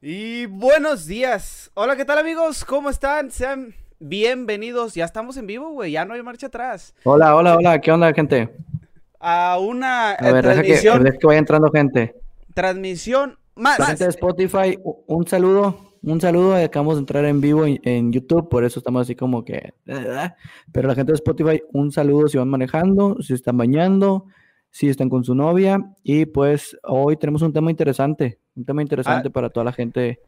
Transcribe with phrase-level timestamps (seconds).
[0.00, 1.70] Y buenos días.
[1.74, 2.64] Hola, ¿qué tal amigos?
[2.64, 3.30] ¿Cómo están?
[3.30, 4.94] Sean bienvenidos.
[4.94, 5.92] Ya estamos en vivo, güey.
[5.92, 6.92] Ya no hay marcha atrás.
[7.04, 7.80] Hola, hola, hola.
[7.80, 8.50] ¿Qué onda, gente?
[9.20, 11.04] A una A ver, deja que, transmisión.
[11.04, 12.23] deja que vaya entrando gente.
[12.54, 13.78] Transmisión más.
[13.78, 15.92] La gente de Spotify, un saludo.
[16.02, 16.54] Un saludo.
[16.56, 19.72] Acabamos de entrar en vivo en, en YouTube, por eso estamos así como que.
[20.72, 24.26] Pero la gente de Spotify, un saludo si van manejando, si están bañando,
[24.70, 25.78] si están con su novia.
[26.02, 28.38] Y pues hoy tenemos un tema interesante.
[28.54, 29.32] Un tema interesante Ah.
[29.32, 30.20] para toda la gente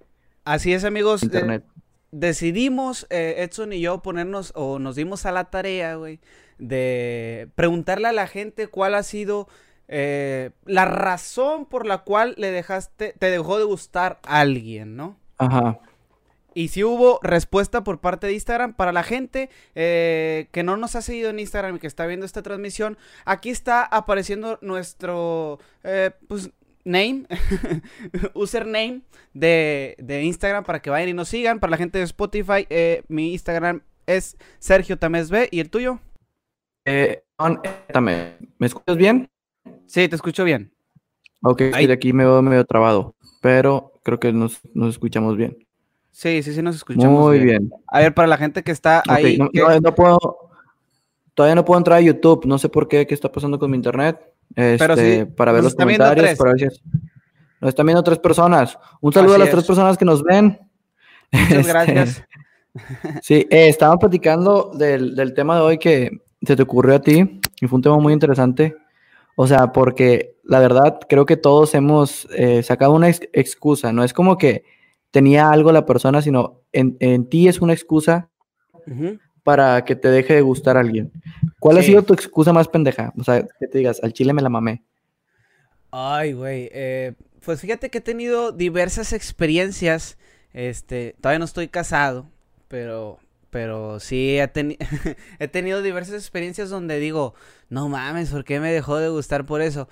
[0.45, 1.23] Así es, amigos.
[1.23, 1.65] eh, internet.
[2.11, 6.21] decidimos, eh, Edson y yo, ponernos o nos dimos a la tarea, güey,
[6.59, 9.49] de preguntarle a la gente cuál ha sido
[9.89, 15.17] eh, la razón por la cual le dejaste, te dejó de gustar alguien, ¿no?
[15.39, 15.79] Ajá.
[16.55, 20.97] Y si hubo respuesta por parte de Instagram para la gente eh, que no nos
[20.97, 22.97] ha seguido en Instagram y que está viendo esta transmisión,
[23.27, 26.51] aquí está apareciendo nuestro eh, pues,
[26.85, 27.27] name,
[28.35, 29.03] username
[29.35, 31.61] de, de Instagram para que vayan y nos sigan.
[31.61, 32.67] Para la gente de Spotify,
[33.09, 36.01] mi Instagram es Sergio Tamés B y el tuyo.
[36.87, 37.23] Eh,
[38.01, 39.29] ¿Me escuchas bien?
[39.87, 40.73] Sí, te escucho bien.
[41.43, 41.87] Ok, Ahí.
[41.87, 43.15] de aquí me veo medio trabado.
[43.41, 45.57] Pero creo que nos, nos escuchamos bien.
[46.11, 47.09] Sí, sí, sí, nos escuchamos.
[47.25, 47.71] Muy bien.
[47.89, 49.37] A ver, para la gente que está ahí.
[49.39, 50.19] no, que- no- no puedo,
[51.35, 53.77] todavía no puedo entrar a YouTube, no sé por qué, qué está pasando con mi
[53.77, 54.19] internet.
[54.55, 56.83] Pero Este, sí, para ver los comentarios, para ver si es-
[57.61, 58.79] Nos están viendo tres personas.
[59.01, 59.67] Un saludo Así a las tres es.
[59.67, 60.59] personas que nos ven.
[61.33, 62.23] Muchas Este, gracias.
[63.23, 66.11] Sí, eh, estaba platicando del, del tema de hoy que
[66.43, 68.77] se te ocurrió a ti y fue un tema muy interesante.
[69.37, 73.93] O sea, porque la verdad creo que todos hemos eh, sacado una ex- excusa.
[73.93, 74.65] No es como que
[75.13, 78.29] tenía algo la persona, sino en, en ti es una excusa
[79.45, 81.13] para que te deje de gustar a alguien.
[81.61, 83.13] ¿Cuál ha sido tu excusa más pendeja?
[83.19, 84.83] O sea, que te digas, al chile me la mamé.
[85.91, 86.69] Ay, güey.
[86.73, 87.15] eh,
[87.45, 90.19] pues fíjate que he tenido diversas experiencias.
[90.53, 92.27] Este, todavía no estoy casado,
[92.69, 93.19] pero,
[93.57, 94.77] pero sí he, teni-
[95.39, 97.33] he tenido diversas experiencias donde digo,
[97.71, 99.89] no mames, ¿por qué me dejó de gustar por eso?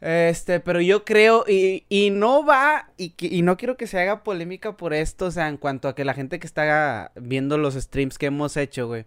[0.00, 4.76] Este, pero yo creo, y, y no va, y, no quiero que se haga polémica
[4.76, 8.16] por esto, o sea, en cuanto a que la gente que está viendo los streams
[8.16, 9.06] que hemos hecho, güey.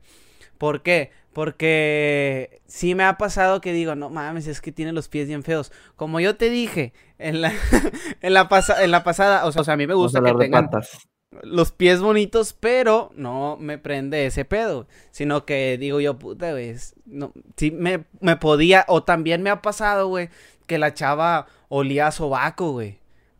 [0.57, 1.11] ¿Por qué?
[1.31, 5.43] Porque sí me ha pasado que digo, no mames, es que tiene los pies bien
[5.43, 5.71] feos.
[5.95, 7.53] Como yo te dije en la,
[8.21, 10.25] en la, pasa- en la pasada, o sea, o sea, a mí me gusta que
[10.43, 11.07] tengan patas.
[11.41, 14.87] Los pies bonitos, pero no me prende ese pedo.
[15.11, 19.61] Sino que digo yo, puta, güey, no, sí me, me podía, o también me ha
[19.61, 20.29] pasado, güey,
[20.67, 22.99] que la chava olía a sobaco, güey.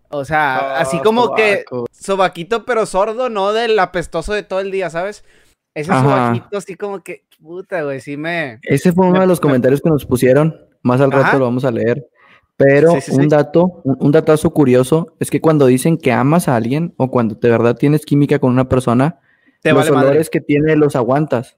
[0.10, 1.86] O sea, así Ah, como que sobaco.
[1.92, 5.24] sobaquito, pero sordo, no del apestoso de todo el día, ¿sabes?
[5.76, 6.04] Ese Ajá.
[6.04, 8.60] sobaquito así como que, puta, güey, sí me...
[8.62, 10.56] Ese fue uno Me- de los me- comentarios que nos pusieron.
[10.84, 12.06] Más al rato lo vamos a leer.
[12.58, 13.18] Pero Sí, sí, sí.
[13.20, 17.10] un dato, un, un datazo curioso es que cuando dicen que amas a alguien o
[17.10, 19.20] cuando de verdad tienes química con una persona,
[19.62, 20.26] Te los vale madre.
[20.32, 21.58] que tiene los aguantas.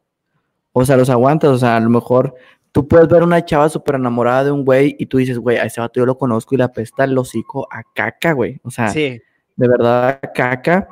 [0.72, 1.50] O sea, los aguantas.
[1.52, 2.34] O sea, a lo mejor
[2.72, 5.64] tú puedes ver una chava súper enamorada de un güey y tú dices, güey, a
[5.64, 8.60] ese vato yo lo conozco y le apesta el hocico a caca, güey.
[8.64, 9.22] O sea, de
[9.58, 10.88] verdad a caca.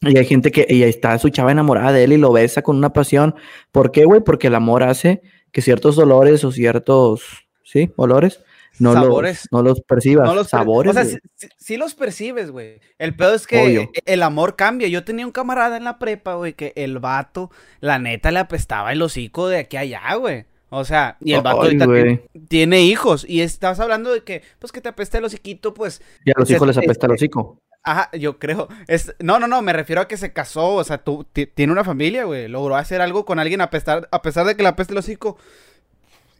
[0.00, 2.62] Y hay gente que y ahí está su chava enamorada de él y lo besa
[2.62, 3.34] con una pasión.
[3.72, 4.20] ¿Por qué, güey?
[4.22, 7.90] Porque el amor hace que ciertos olores o ciertos, ¿sí?
[7.96, 8.42] Olores
[8.80, 9.48] no, Sabores.
[9.50, 10.26] Los, no los percibas.
[10.28, 10.96] No los Sabores.
[10.96, 11.18] O sea,
[11.58, 12.80] sí, los percibes, güey.
[12.98, 13.90] El pedo es que Obvio.
[14.06, 14.88] el amor cambia.
[14.88, 17.50] Yo tenía un camarada en la prepa, güey, que el vato,
[17.80, 20.44] la neta, le apestaba el hocico de aquí a allá, güey.
[20.70, 22.20] O sea, y el vato Ay, ahorita güey.
[22.48, 23.24] tiene, hijos.
[23.26, 26.46] Y estás hablando de que, pues, que te apesta el hociquito, pues, Y a los
[26.48, 27.58] se- hijos les apesta el este, hocico.
[27.84, 28.68] Ajá, yo creo.
[28.86, 31.72] Es, no, no, no, me refiero a que se casó, o sea, tú, ti- tiene
[31.72, 32.48] una familia, güey.
[32.48, 35.38] Logró hacer algo con alguien a pesar, a pesar de que le apeste el hocico.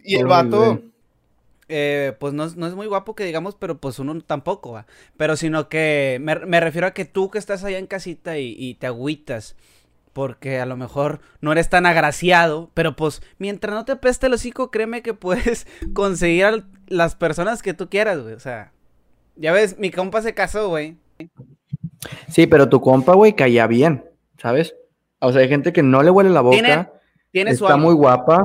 [0.04, 0.84] Y el Ay, vato, güey.
[1.68, 4.86] Eh, pues no, es- no es muy guapo que digamos, pero pues uno tampoco, va.
[5.16, 8.54] Pero sino que me, me refiero a que tú que estás allá en casita y,
[8.58, 9.56] y te agüitas.
[10.14, 14.32] Porque a lo mejor no eres tan agraciado, pero pues mientras no te apeste el
[14.32, 18.34] hocico, créeme que puedes conseguir a las personas que tú quieras, güey.
[18.34, 18.72] O sea,
[19.36, 20.96] ya ves, mi compa se casó, güey.
[22.28, 24.04] Sí, pero tu compa, güey, caía bien,
[24.38, 24.74] ¿sabes?
[25.20, 26.56] O sea, hay gente que no le huele la boca.
[26.56, 26.88] Tiene-
[27.30, 28.44] Tiene su está muy guapa.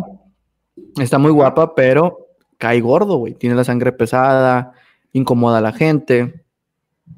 [0.99, 2.22] Está muy guapa, pero
[2.63, 3.33] cae gordo, güey.
[3.33, 4.71] Tiene la sangre pesada,
[5.11, 6.45] incomoda a la gente.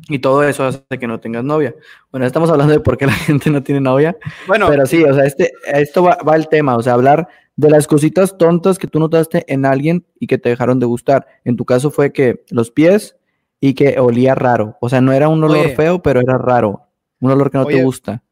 [0.10, 1.76] Y todo eso hace que no tengas novia.
[2.10, 4.18] Bueno, estamos hablando de por qué la gente no tiene novia.
[4.48, 6.76] Bueno, Pero sí, o sea, este, esto va, va el tema.
[6.76, 7.28] O sea, hablar
[7.58, 11.28] de las cositas tontas que tú notaste en alguien y que te dejaron de gustar.
[11.44, 13.16] En tu caso fue que los pies
[13.60, 14.78] y que olía raro.
[14.82, 16.88] O sea, no era un olor feo, pero era raro.
[17.20, 18.24] Un olor que no te gusta.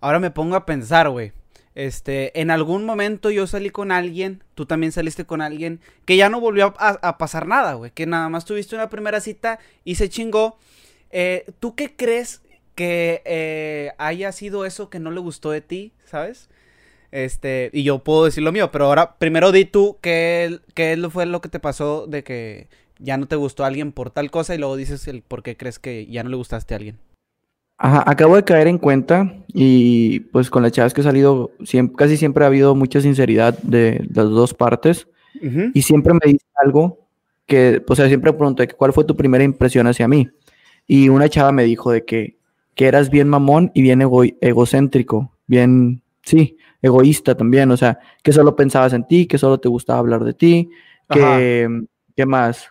[0.00, 1.30] Ahora me pongo a pensar, güey.
[1.76, 6.30] Este, en algún momento yo salí con alguien, tú también saliste con alguien, que ya
[6.30, 7.90] no volvió a, pasar nada, güey.
[7.90, 10.56] Que nada más tuviste una primera cita y se chingó.
[11.10, 12.40] Eh, ¿Tú qué crees
[12.74, 16.48] que eh, haya sido eso que no le gustó de ti, sabes?
[17.12, 21.26] Este, y yo puedo decir lo mío, pero ahora primero di tú qué, qué fue
[21.26, 22.68] lo que te pasó de que
[22.98, 25.58] ya no te gustó a alguien por tal cosa y luego dices el por qué
[25.58, 26.98] crees que ya no le gustaste a alguien.
[27.78, 31.50] Ajá, acabo de caer en cuenta y pues con las chavas que he salido,
[31.96, 35.08] casi siempre ha habido mucha sinceridad de, las dos partes
[35.74, 37.06] y siempre me dice algo
[37.46, 40.28] que, o sea, siempre pregunto cuál fue tu primera impresión hacia mí.
[40.86, 42.38] Y una chava me dijo de que,
[42.74, 44.00] que eras bien mamón y bien
[44.40, 49.68] egocéntrico, bien, sí, egoísta también, o sea, que solo pensabas en ti, que solo te
[49.68, 50.70] gustaba hablar de ti,
[51.10, 51.68] que,
[52.16, 52.70] ¿qué más?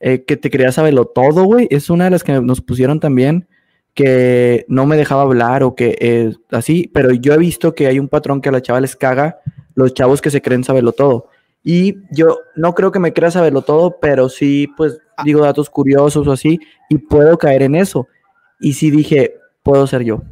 [0.00, 3.48] Eh, que te querías saberlo todo, güey, es una de las que nos pusieron también
[3.94, 8.00] que no me dejaba hablar o que eh, así, pero yo he visto que hay
[8.00, 9.38] un patrón que a la chava les caga,
[9.74, 11.28] los chavos que se creen saberlo todo.
[11.62, 15.22] Y yo no creo que me crea saberlo todo, pero sí, pues ah.
[15.24, 16.60] digo datos curiosos o así,
[16.90, 18.08] y puedo caer en eso.
[18.60, 20.22] Y sí dije, puedo ser yo.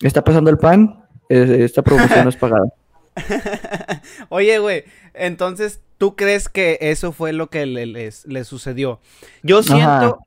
[0.00, 1.04] ¿Está pasando el pan?
[1.28, 2.66] Esta promoción no es pagada.
[4.30, 4.84] Oye, güey,
[5.14, 9.00] entonces, ¿tú crees que eso fue lo que le, sucedió?
[9.42, 10.26] Yo siento,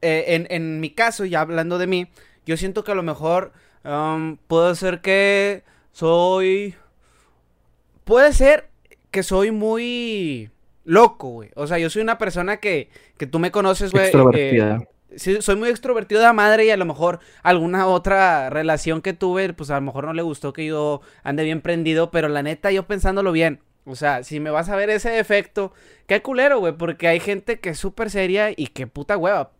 [0.00, 2.08] eh, en, en mi caso, ya hablando de mí,
[2.46, 3.52] yo siento que a lo mejor
[3.84, 6.74] um, puede ser que soy...
[8.04, 8.68] Puede ser
[9.10, 10.50] que soy muy
[10.84, 11.50] loco, güey.
[11.54, 14.10] O sea, yo soy una persona que, que tú me conoces, güey.
[14.34, 14.78] Eh,
[15.16, 19.52] sí, soy muy extrovertido de madre y a lo mejor alguna otra relación que tuve,
[19.52, 22.70] pues a lo mejor no le gustó que yo ande bien prendido, pero la neta,
[22.72, 23.60] yo pensándolo bien.
[23.84, 25.72] O sea, si me vas a ver ese efecto,
[26.06, 29.50] qué culero, güey, porque hay gente que es súper seria y qué puta hueva.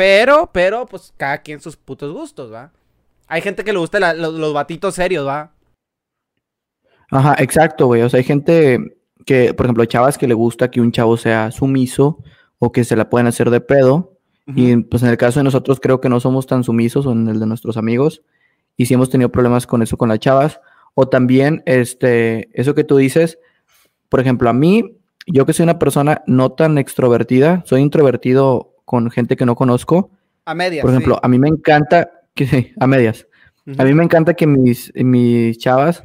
[0.00, 2.72] Pero, pero, pues cada quien sus putos gustos, ¿va?
[3.28, 5.52] Hay gente que le gusta los, batitos serios, ¿va?
[7.10, 8.00] Ajá, exacto, güey.
[8.00, 11.50] O sea, hay gente que, por ejemplo, chavas que le gusta que un chavo sea
[11.50, 12.16] sumiso
[12.58, 14.16] o que se la pueden hacer de pedo.
[14.46, 17.28] Y pues en el caso de nosotros creo que no somos tan sumisos o en
[17.28, 18.22] el de nuestros amigos.
[18.78, 20.62] Y sí hemos tenido problemas con eso con las chavas.
[20.94, 23.38] O también, este, eso que tú dices,
[24.08, 29.08] por ejemplo, a mí, yo que soy una persona no tan extrovertida, soy introvertido con
[29.08, 30.10] gente que no conozco.
[30.44, 30.82] A medias.
[30.82, 33.24] Por ejemplo, a mí me encanta que a medias.
[33.78, 36.02] A mí me encanta que mis, mis chavas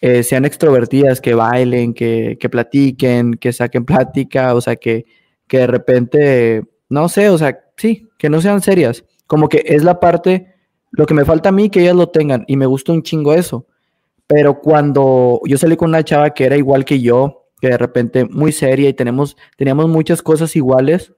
[0.00, 5.04] eh, sean extrovertidas, que bailen, que, que, platiquen, que saquen plática, o sea, que,
[5.46, 9.04] que de repente, no sé, o sea, sí, que no sean serias.
[9.26, 10.54] Como que es la parte,
[10.90, 13.34] lo que me falta a mí, que ellas lo tengan, y me gusta un chingo
[13.34, 13.66] eso.
[14.26, 18.24] Pero cuando yo salí con una chava que era igual que yo, que de repente
[18.24, 21.12] muy seria y tenemos, teníamos muchas cosas iguales,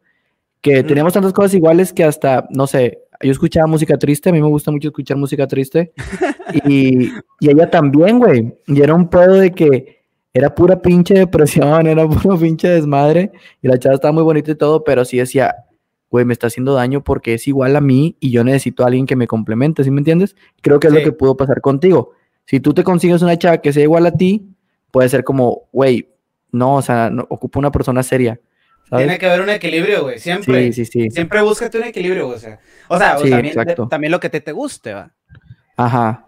[0.65, 4.41] que teníamos tantas cosas iguales que hasta, no sé, yo escuchaba música triste, a mí
[4.41, 5.93] me gusta mucho escuchar música triste,
[6.67, 9.99] y, y ella también, güey, y era un pedo de que
[10.33, 13.31] era pura pinche depresión, era puro pinche desmadre,
[13.61, 15.55] y la chava estaba muy bonita y todo, pero sí decía,
[16.09, 19.05] güey, me está haciendo daño porque es igual a mí y yo necesito a alguien
[19.05, 20.35] que me complemente, ¿sí me entiendes?
[20.63, 22.13] Creo que es lo que pudo pasar contigo.
[22.47, 24.49] Si tú te consigues una chava que sea igual a ti,
[24.91, 26.09] puede ser como, güey,
[26.53, 28.41] no, o sea, no, ocupa una persona seria.
[28.97, 30.19] Tiene que haber un equilibrio, güey.
[30.19, 30.73] Siempre.
[30.73, 31.11] Sí, sí, sí.
[31.11, 33.17] Siempre búscate un equilibrio, O sea, o sea
[33.89, 35.13] también, lo que te, te guste, va.
[35.77, 36.27] Ajá.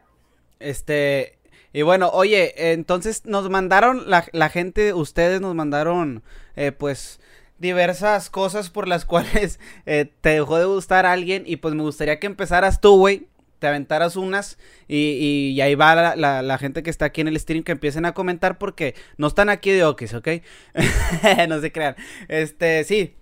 [0.59, 1.39] Este.
[1.73, 6.23] Y bueno, oye, entonces nos mandaron, la, la gente, ustedes nos mandaron,
[6.55, 7.21] eh, pues,
[7.59, 11.43] diversas cosas por las cuales eh, te dejó de gustar a alguien.
[11.47, 14.59] Y pues me gustaría que empezaras tú, güey te aventaras unas
[14.89, 18.13] y, y, ahí va la, gente que está aquí en el stream que empiecen a
[18.13, 20.29] comentar porque no están aquí de Okis, ¿ok?
[21.49, 21.97] no se crean.
[22.29, 23.15] Este, sí.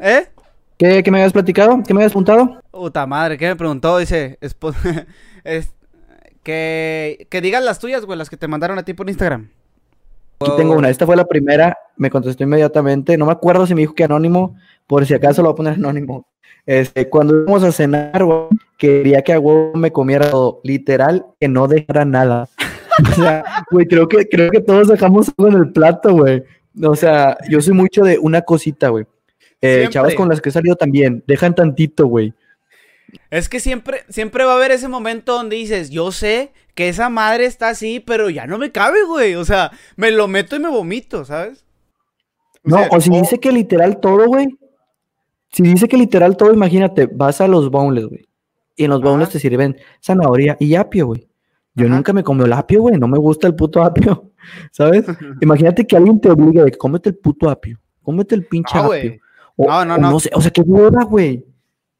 [0.00, 0.28] ¿Eh?
[0.76, 1.82] ¿Qué, me habías platicado?
[1.86, 2.60] ¿Qué me habías preguntado?
[2.70, 3.98] Puta madre, ¿qué me preguntó?
[3.98, 4.38] Dice,
[5.44, 5.74] es,
[6.42, 9.50] que, que digas las tuyas, güey, las que te mandaron a ti por Instagram.
[10.40, 10.88] Aquí tengo una.
[10.88, 11.76] Esta fue la primera.
[11.96, 13.16] Me contestó inmediatamente.
[13.18, 14.56] No me acuerdo si me dijo que anónimo.
[14.86, 16.28] Por si acaso lo voy a poner anónimo.
[16.68, 18.22] Este, cuando íbamos a cenar,
[18.76, 20.60] quería que a huevo me comiera todo.
[20.64, 22.46] Literal, que no dejara nada.
[23.10, 26.42] o sea, güey, creo que, creo que todos dejamos algo en el plato, güey.
[26.82, 29.06] O sea, yo soy mucho de una cosita, güey.
[29.62, 32.34] Eh, chavos con las que he salido también, dejan tantito, güey.
[33.30, 37.08] Es que siempre, siempre va a haber ese momento donde dices, yo sé que esa
[37.08, 39.36] madre está así, pero ya no me cabe, güey.
[39.36, 41.64] O sea, me lo meto y me vomito, ¿sabes?
[42.62, 44.48] no, o si dice que literal todo, güey.
[45.50, 48.28] Si dice que literal todo, imagínate, vas a los bowls, güey.
[48.76, 51.26] Y en los bowls te sirven zanahoria y apio, güey.
[51.74, 52.96] Yo nunca me como el apio, güey.
[52.98, 54.30] No me gusta el puto apio.
[54.72, 55.04] ¿Sabes?
[55.40, 57.78] imagínate que alguien te obligue de cómete el puto apio.
[58.02, 59.16] Cómete el pinche apio.
[59.56, 60.10] no, no, no.
[60.12, 61.44] no sé, o sea, qué hueva, güey.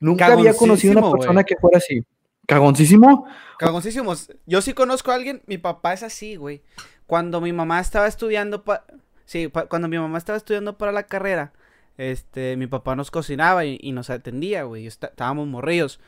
[0.00, 2.00] Nunca había conocido una Cagoncísimo, persona que fuera así.
[2.46, 3.26] ¿Cagoncísimo?
[3.58, 4.30] Cagoncísimos.
[4.46, 6.62] Yo sí conozco a alguien, mi papá es así, güey.
[7.06, 8.84] Cuando mi mamá estaba estudiando pa-
[9.26, 11.52] sí, pa- cuando mi mamá estaba estudiando para la carrera,
[11.98, 14.86] este, mi papá nos cocinaba y, y nos atendía, güey.
[14.86, 16.00] Estábamos morrillos.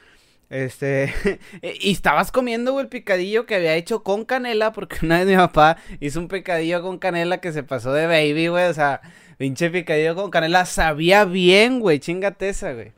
[0.49, 1.13] Este,
[1.63, 5.37] y estabas comiendo, güey, el picadillo que había hecho con canela, porque una vez mi
[5.37, 8.65] papá hizo un picadillo con canela que se pasó de baby, güey.
[8.67, 9.01] O sea,
[9.37, 11.99] pinche picadillo con canela sabía bien, güey.
[12.01, 12.93] Chingate esa, güey.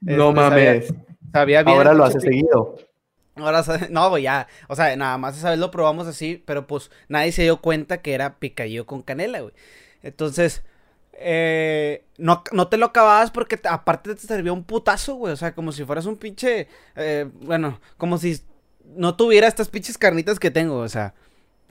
[0.00, 0.94] No Este, sabía- mames.
[1.32, 1.76] Sabía bien.
[1.76, 2.76] Ahora lo hace seguido.
[3.36, 4.46] Ahora, no, güey, ya.
[4.68, 8.00] O sea, nada más esa vez lo probamos así, pero pues nadie se dio cuenta
[8.00, 9.52] que era picadillo con canela, güey.
[10.02, 10.62] Entonces,
[11.18, 15.32] eh, no, no te lo acababas porque te- aparte te servía un putazo, güey.
[15.32, 16.68] O sea, como si fueras un pinche.
[16.96, 18.40] eh, bueno, como si
[18.94, 21.14] no tuviera estas pinches carnitas que tengo, o sea.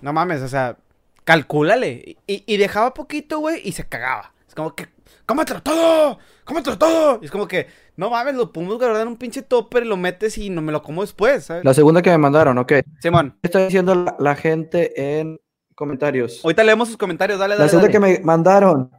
[0.01, 0.77] No mames, o sea,
[1.23, 2.17] calcúlale.
[2.27, 4.33] Y, y dejaba poquito, güey, y se cagaba.
[4.47, 4.87] Es como que,
[5.25, 6.19] ¡cómetelo todo!
[6.43, 7.19] ¡Cómetelo todo!
[7.21, 9.97] Y es como que, no mames, lo podemos guardar en un pinche topper y lo
[9.97, 11.63] metes y no me lo como después, ¿sabes?
[11.65, 12.67] La segunda que me mandaron, ok.
[12.67, 15.39] ¿Qué Simón, está diciendo la, la gente en
[15.75, 16.41] comentarios?
[16.43, 17.69] ahorita leemos sus comentarios, dale, La dale.
[17.69, 17.93] segunda dale.
[17.93, 18.91] que me mandaron.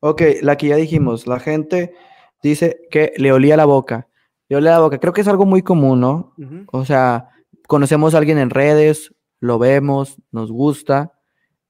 [0.00, 1.26] Ok, la que ya dijimos.
[1.26, 1.94] La gente
[2.42, 4.08] dice que le olía la boca.
[4.48, 4.98] Le olía la boca.
[4.98, 6.34] Creo que es algo muy común, ¿no?
[6.72, 7.30] O sea,
[7.66, 11.12] conocemos a alguien en redes, lo vemos, nos gusta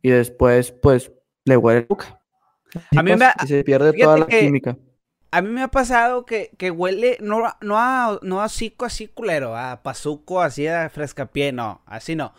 [0.03, 1.11] y después, pues,
[1.45, 2.21] le huele la boca.
[2.97, 4.77] A mí me ha- y se pierde fíjate toda la que- química.
[5.31, 9.09] A mí me ha pasado que, que huele, no, no a, no a hocico así
[9.09, 12.33] culero, a pazuco así a frescapié, no, así no.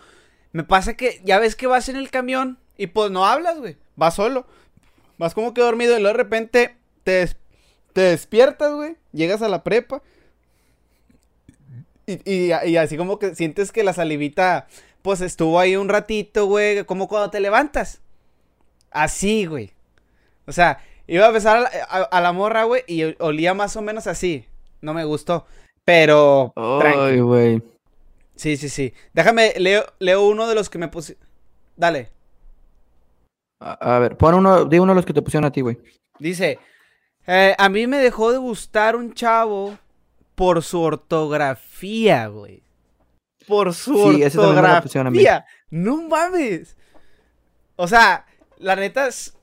[0.53, 3.77] Me pasa que ya ves que vas en el camión y pues no hablas, güey,
[3.95, 4.47] vas solo.
[5.19, 7.35] Vas como que dormido y luego de repente te, des-
[7.93, 10.01] te despiertas, güey, llegas a la prepa
[12.07, 14.67] y, y- y así como que sientes que la salivita
[15.01, 18.01] pues estuvo ahí un ratito, güey, como cuando te levantas.
[18.91, 19.71] Así, güey.
[20.45, 23.53] O sea, iba a besar a la, a- a la morra, güey, y ol- olía
[23.53, 24.45] más o menos así.
[24.81, 25.45] No me gustó.
[25.85, 26.51] Pero.
[26.55, 27.61] Ay, güey.
[28.35, 28.93] Sí, sí, sí.
[29.13, 31.17] Déjame, leo, leo uno de los que me puse.
[31.77, 32.09] Dale.
[33.59, 35.77] A, a ver, pon uno, di uno de los que te pusieron a ti, güey.
[36.17, 36.59] Dice.
[37.27, 39.77] eh, a mí me dejó de gustar un chavo
[40.35, 42.63] por su ortografía, güey.
[43.47, 45.45] Por su Sí, ortografía.
[45.69, 46.77] No mames.
[47.75, 48.25] O sea,
[48.57, 49.35] la neta es.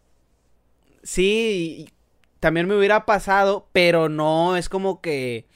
[1.03, 1.89] Sí,
[2.41, 5.47] también me hubiera pasado, pero no es como que.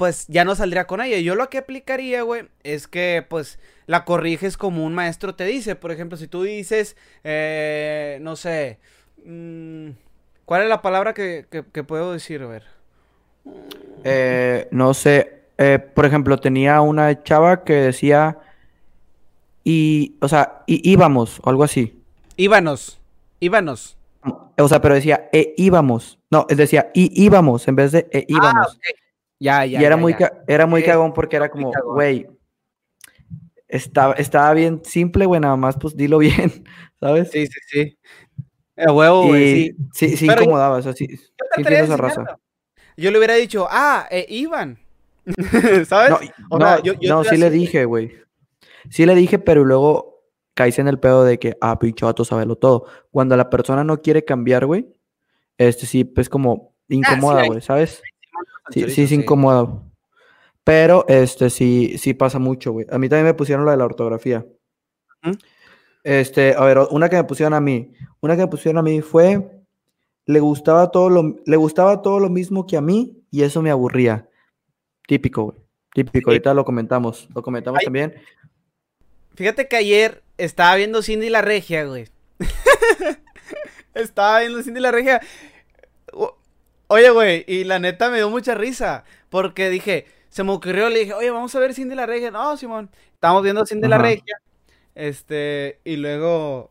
[0.00, 1.18] Pues ya no saldría con ella.
[1.18, 5.76] Yo lo que aplicaría, güey, es que pues la corriges como un maestro te dice.
[5.76, 8.78] Por ejemplo, si tú dices, eh, no sé,
[9.26, 9.90] mm,
[10.46, 12.40] ¿cuál es la palabra que, que- que puedo decir?
[12.40, 12.64] A ver.
[14.04, 18.38] Eh, no sé, eh, por ejemplo, tenía una chava que decía
[19.64, 22.00] y, o sea, y íbamos, o algo así.
[22.38, 22.98] Íbanos,
[23.38, 23.98] íbanos.
[24.56, 26.18] O sea, pero decía e íbamos.
[26.30, 28.78] No, decía y íbamos en vez de e íbamos.
[29.40, 29.80] Ya, ya.
[29.80, 30.18] y era ya, muy ya.
[30.18, 32.28] ca- era muy Eh, cagón porque era como, güey,
[33.68, 36.64] estaba, estaba bien simple, güey, nada más pues dilo bien,
[37.00, 37.30] ¿sabes?
[37.30, 37.98] Sí, sí, sí.
[38.76, 39.76] El huevo, güey, sí.
[39.92, 41.32] sí, sí Pero yo- incomodaba, o sea, sí, sí
[41.62, 42.38] Yo esa raza.
[42.96, 44.78] Yo le hubiera dicho, ah, eh, Iván.
[45.86, 46.10] ¿Sabes?
[46.10, 46.18] No,
[46.50, 48.12] O no, sea, yo- yo no, estoy sí le así, dije, güey.
[48.90, 50.22] Sí le dije, pero luego
[50.54, 52.86] caíse en el pedo de que, ah, pinche vato, sabelo todo.
[53.10, 54.88] Cuando la persona no quiere cambiar, güey,
[55.58, 58.02] este sí, pues como incomoda, güey, ¿sabes?
[58.02, 58.09] Sí, chorizo,
[58.70, 59.14] sí, es sí.
[59.14, 59.84] incómodo.
[60.64, 62.86] Pero, este, sí, sí pasa mucho, güey.
[62.90, 64.46] A mí también me pusieron la de la ortografía.
[66.02, 67.92] Este, a ver, una que me pusieron a mí.
[68.20, 69.50] Una que me pusieron a mí fue,
[70.26, 73.70] le gustaba todo lo, le gustaba todo lo mismo que a mí y eso me
[73.70, 74.28] aburría.
[75.06, 75.58] Típico, güey.
[75.92, 76.30] Típico.
[76.30, 76.34] Sí.
[76.34, 77.28] Ahorita lo comentamos.
[77.34, 77.84] Lo comentamos Ay.
[77.84, 78.14] también.
[79.34, 82.08] Fíjate que ayer estaba viendo Cindy la Regia, güey.
[83.94, 85.20] estaba viendo Cindy la Regia.
[86.92, 89.04] Oye, güey, y la neta me dio mucha risa.
[89.28, 92.32] Porque dije, se me ocurrió, le dije, oye, vamos a ver Cindy la Regia.
[92.32, 94.04] No, Simón, estamos viendo Cindy la Ajá.
[94.06, 94.40] Regia.
[94.96, 96.70] Este, y luego,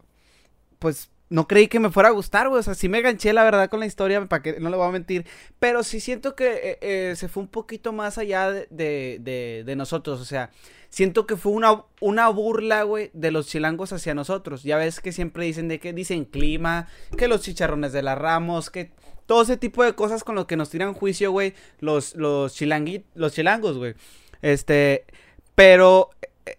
[0.80, 2.60] pues, no creí que me fuera a gustar, güey.
[2.60, 4.88] O sea, sí me ganché, la verdad, con la historia, para que no le voy
[4.88, 5.26] a mentir.
[5.60, 9.64] Pero sí siento que eh, eh, se fue un poquito más allá de, de- de-
[9.66, 10.20] de nosotros.
[10.20, 10.50] O sea,
[10.90, 14.64] siento que fue una, una burla, güey, de los chilangos hacia nosotros.
[14.64, 18.70] Ya ves que siempre dicen de que dicen clima, que los chicharrones de la Ramos,
[18.70, 18.92] que
[19.30, 23.04] todo ese tipo de cosas con los que nos tiran juicio, güey, los, los, chilangui-
[23.14, 23.94] los chilangos, güey.
[24.42, 25.06] Este,
[25.54, 26.10] pero,
[26.48, 26.58] eh,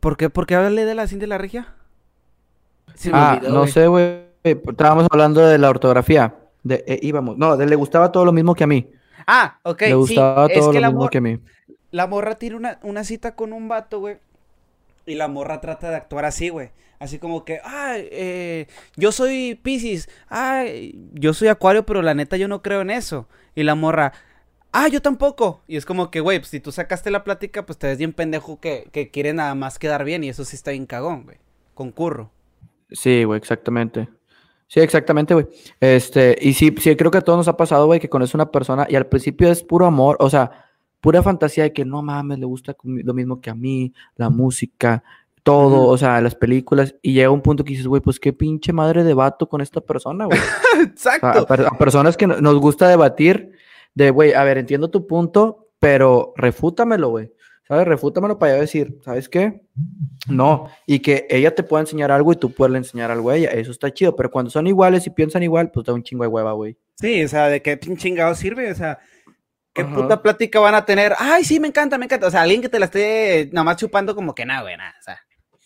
[0.00, 1.76] ¿por qué, por qué hablé de la cinta de la regia?
[2.94, 3.70] Se me Ah, olvidó, no güey.
[3.72, 4.22] sé, güey.
[4.42, 6.34] Estábamos hablando de la ortografía.
[6.64, 7.38] De, eh, íbamos.
[7.38, 8.90] No, de le gustaba todo lo mismo que a mí.
[9.28, 11.38] Ah, ok, le sí, gustaba es todo que lo la, mismo que a mí.
[11.92, 14.16] la morra tiene una, una cita con un vato, güey.
[15.06, 16.70] Y la morra trata de actuar así, güey.
[17.02, 22.36] Así como que, ay, eh, yo soy Pisces, ay, yo soy Acuario, pero la neta
[22.36, 23.26] yo no creo en eso.
[23.56, 24.12] Y la morra,
[24.70, 25.64] ah, yo tampoco.
[25.66, 28.12] Y es como que, güey, pues, si tú sacaste la plática, pues te ves bien
[28.12, 31.38] pendejo que, que quiere nada más quedar bien y eso sí está bien cagón, güey.
[31.74, 32.30] Concurro.
[32.92, 34.08] Sí, güey, exactamente.
[34.68, 35.48] Sí, exactamente, güey.
[35.80, 38.52] Este, y sí, sí, creo que a todos nos ha pasado, güey, que conoces una
[38.52, 40.68] persona y al principio es puro amor, o sea,
[41.00, 45.02] pura fantasía de que no mames, le gusta lo mismo que a mí, la música,
[45.42, 48.72] todo, o sea, las películas, y llega un punto que dices, güey, pues qué pinche
[48.72, 50.38] madre debato con esta persona, güey.
[50.82, 51.46] Exacto.
[51.48, 53.52] a, personas que nos gusta debatir
[53.94, 57.32] de, güey, a ver, entiendo tu punto, pero refútamelo, güey.
[57.66, 57.86] ¿Sabes?
[57.86, 59.62] Refútamelo para yo decir, ¿sabes qué?
[60.28, 60.68] No.
[60.84, 63.50] Y que ella te pueda enseñar algo y tú puedes enseñar algo a ella.
[63.50, 64.14] Eso está chido.
[64.16, 66.76] Pero cuando son iguales y piensan igual, pues da un chingo de hueva, güey.
[66.96, 68.70] Sí, o sea, ¿de qué chingado sirve?
[68.70, 68.98] O sea,
[69.72, 71.14] ¿qué puta plática van a tener?
[71.18, 72.26] Ay, sí, me encanta, me encanta.
[72.26, 74.94] O sea, alguien que te la esté nada más chupando como que nada, güey, nada.
[75.00, 75.18] O sea,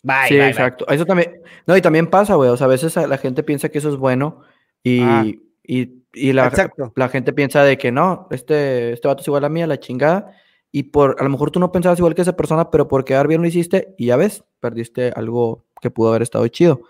[0.07, 0.87] bye, Sí, exacto.
[0.89, 1.43] Eso también.
[1.67, 2.51] No, y también pasa, güey.
[2.51, 4.43] O sea, a veces la gente piensa que eso es bueno
[4.83, 5.01] y.
[5.03, 5.25] Ah.
[5.63, 6.51] y y la,
[6.95, 9.79] la, gente piensa de que no, este, este vato es igual a mí, a la
[9.79, 10.35] chingada.
[10.73, 13.29] Y por, a lo mejor tú no pensabas igual que esa persona, pero por quedar
[13.29, 16.81] bien lo hiciste y ya ves, perdiste algo que pudo haber estado chido.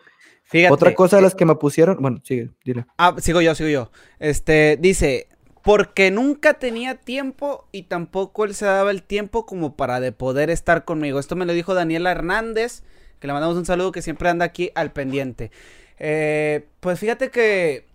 [0.45, 2.87] Fíjate, Otra cosa de las que me pusieron, bueno, sigue, dile.
[2.99, 3.91] Ah, sigo yo, sigo yo.
[4.21, 5.29] Este, dice,
[5.63, 10.51] porque nunca tenía tiempo y tampoco él se daba el tiempo como para de poder
[10.51, 11.19] estar conmigo.
[11.19, 12.85] Esto me lo dijo Daniela Hernández,
[13.21, 15.51] que le mandamos un saludo que siempre anda aquí al pendiente.
[15.99, 17.87] Eh, pues fíjate que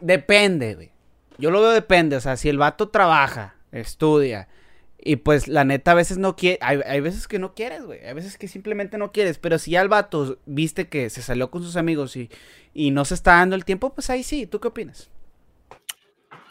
[0.00, 0.90] Depende, güey.
[1.38, 2.16] Yo lo veo depende.
[2.16, 4.48] O sea, si el vato trabaja, estudia.
[4.98, 6.58] Y pues la neta a veces no quiere.
[6.60, 8.04] Hay, veces que no quieres, güey.
[8.04, 9.38] Hay veces que simplemente no quieres.
[9.38, 12.30] Pero si ya el vato viste que se salió con sus amigos y,
[12.74, 14.46] y no se está dando el tiempo, pues ahí sí.
[14.46, 15.10] ¿Tú qué opinas?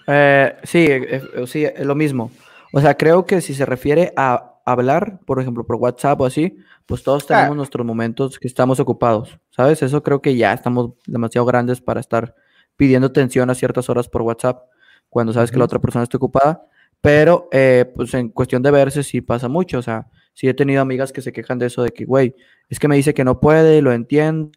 [0.08, 2.32] Eh, sí, eh, sí, lo mismo.
[2.72, 6.58] O sea, creo que si se refiere a hablar, por ejemplo, por WhatsApp o así,
[6.86, 7.28] pues todos ah.
[7.28, 9.82] tenemos nuestros momentos que estamos ocupados, ¿sabes?
[9.84, 12.36] Eso creo que ya estamos demasiado grandes para estar
[12.76, 14.64] pidiendo atención a ciertas horas por WhatsApp
[15.10, 16.68] cuando sabes que la otra persona está ocupada.
[17.02, 19.78] Pero, eh, pues en cuestión de verse sí pasa mucho.
[19.78, 22.36] O sea, sí he tenido amigas que se quejan de eso, de que, güey,
[22.68, 24.52] es que me dice que no puede, lo entiendo.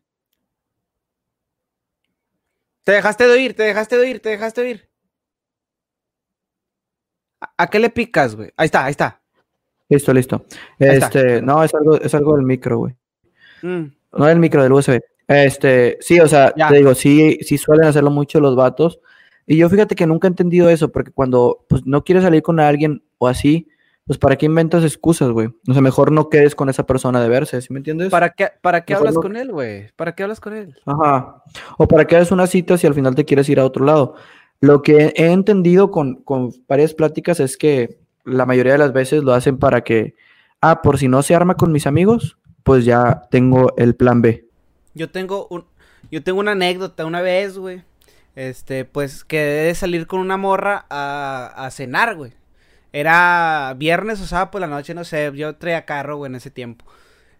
[2.85, 4.91] Te dejaste de oír, te dejaste de oír, te dejaste de oír.
[7.57, 8.51] ¿A, qué le picas, güey?
[8.57, 9.18] Ahí está, ahí está.
[9.89, 10.45] Listo, listo.
[10.79, 12.95] Este, no, es algo, es algo del micro, güey.
[13.63, 13.85] Mm.
[14.17, 15.01] No del micro, del USB.
[15.27, 19.01] Este, sí, o sea, te digo, sí, sí suelen hacerlo mucho los vatos.
[19.47, 22.61] Y yo fíjate que nunca he entendido eso, porque cuando pues, no quieres salir con
[22.61, 23.69] alguien o así,
[24.07, 25.49] pues ¿para qué inventas excusas, güey?
[25.69, 28.11] O sea, mejor no quedes con esa persona de verse, ¿sí me entiendes?
[28.11, 29.91] ¿Para qué, para qué hablas con él, güey?
[29.97, 30.75] ¿Para qué hablas con él?
[30.87, 31.43] Ajá.
[31.77, 34.15] O para qué haces una cita si al final te quieres ir a otro lado.
[34.61, 39.23] Lo que he entendido con, con varias pláticas es que la mayoría de las veces
[39.25, 40.15] lo hacen para que,
[40.61, 44.47] ah, por si no se arma con mis amigos, pues ya tengo el plan B.
[44.95, 45.65] Yo tengo un,
[46.11, 47.83] yo tengo una anécdota una vez, güey.
[48.35, 52.33] Este, pues quedé de salir con una morra a, cenar, güey.
[52.93, 55.31] Era viernes o sábado por la noche, no sé.
[55.35, 56.85] Yo traía carro, güey, en ese tiempo.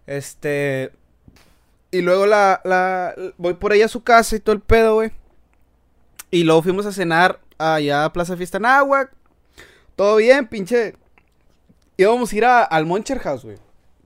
[0.07, 0.91] Este.
[1.91, 3.15] Y luego la, la.
[3.37, 5.11] Voy por ella a su casa y todo el pedo, güey.
[6.31, 9.11] Y luego fuimos a cenar allá a Plaza Fiesta Náhuac.
[9.99, 10.95] Todo bien, pinche.
[11.97, 13.57] Íbamos a ir al Moncher House, güey.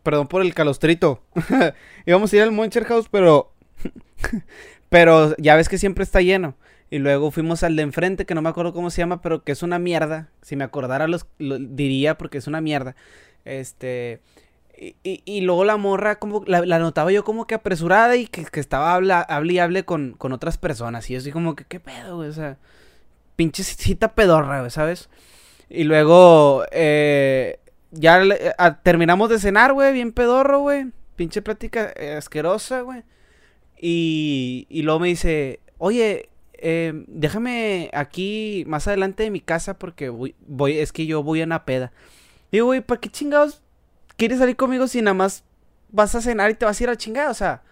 [0.01, 1.21] Perdón por el calostrito.
[2.08, 3.53] Íbamos a ir al Moncher House, pero.
[4.89, 6.56] pero ya ves que siempre está lleno.
[6.89, 9.51] Y luego fuimos al de enfrente, que no me acuerdo cómo se llama, pero que
[9.51, 10.32] es una mierda.
[10.41, 12.95] Si me acordara, los, lo diría porque es una mierda.
[13.45, 14.19] Este.
[14.75, 18.95] Y, y, luego la morra, como la, notaba yo como que apresurada y que, estaba
[18.95, 21.08] habla, hable y hable con, con, otras personas.
[21.12, 22.29] Y yo así como que, ¿qué pedo, güey?
[22.29, 22.58] O sea,
[23.36, 25.08] pinche cita pedorra, güey, ¿sabes?
[25.73, 27.59] Y luego, eh,
[27.89, 28.21] ya
[28.59, 30.91] ah, terminamos de cenar, güey, bien pedorro, güey.
[31.15, 33.01] Pinche plática eh, asquerosa, güey.
[33.81, 40.09] Y, y luego me dice, oye, eh, déjame aquí más adelante de mi casa porque
[40.09, 41.91] voy, voy, es que yo voy a una peda.
[42.51, 43.63] Digo, güey, ¿para qué chingados
[44.15, 45.43] quieres salir conmigo si nada más
[45.89, 47.29] vas a cenar y te vas a ir a chingar?
[47.29, 47.63] O sea,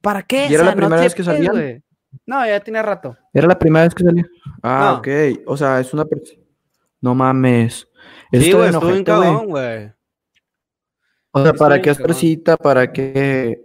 [0.00, 0.46] ¿para qué?
[0.48, 1.82] ¿Y era la primera vez que salían?
[2.24, 3.14] No, ya tiene rato.
[3.34, 4.26] ¿Era la primera vez que salía?
[4.62, 5.08] Ah, ok.
[5.46, 6.39] O sea, es una persona.
[7.00, 7.88] No mames.
[8.32, 9.92] Sí, güey, estuvo en güey.
[11.32, 12.56] O sea, ¿para qué hacer cita?
[12.56, 13.62] ¿Para qué?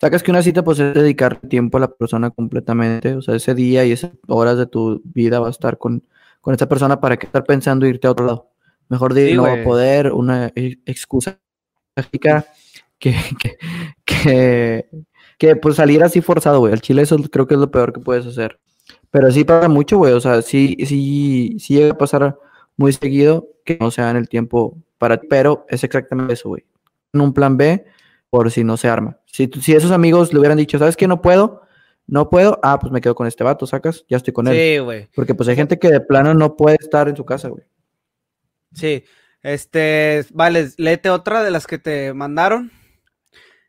[0.00, 3.14] Sacas que una cita, pues es dedicar tiempo a la persona completamente.
[3.14, 6.04] O sea, ese día y esas horas de tu vida va a estar con,
[6.40, 8.50] con esa persona para que estar pensando irte a otro lado.
[8.88, 11.38] Mejor decir, no va a poder, una e, excusa
[12.10, 12.42] que,
[12.98, 13.14] que,
[14.04, 14.86] que,
[15.38, 16.72] que, pues salir así forzado, güey.
[16.72, 18.58] Al chile eso creo que es lo peor que puedes hacer.
[19.10, 20.12] Pero sí pasa mucho, güey.
[20.12, 22.36] O sea, sí, sí, sí llega a pasar
[22.76, 26.64] muy seguido que no sea en el tiempo para ti, pero es exactamente eso, güey.
[27.12, 27.84] En un plan B
[28.30, 29.18] por si no se arma.
[29.26, 31.06] Si, si esos amigos le hubieran dicho, ¿sabes qué?
[31.06, 31.62] No puedo,
[32.06, 34.54] no puedo, ah, pues me quedo con este vato, sacas, ya estoy con él.
[34.54, 35.08] Sí, güey.
[35.14, 37.64] Porque pues hay gente que de plano no puede estar en su casa, güey.
[38.72, 39.04] Sí.
[39.42, 42.70] Este, vale, léete otra de las que te mandaron.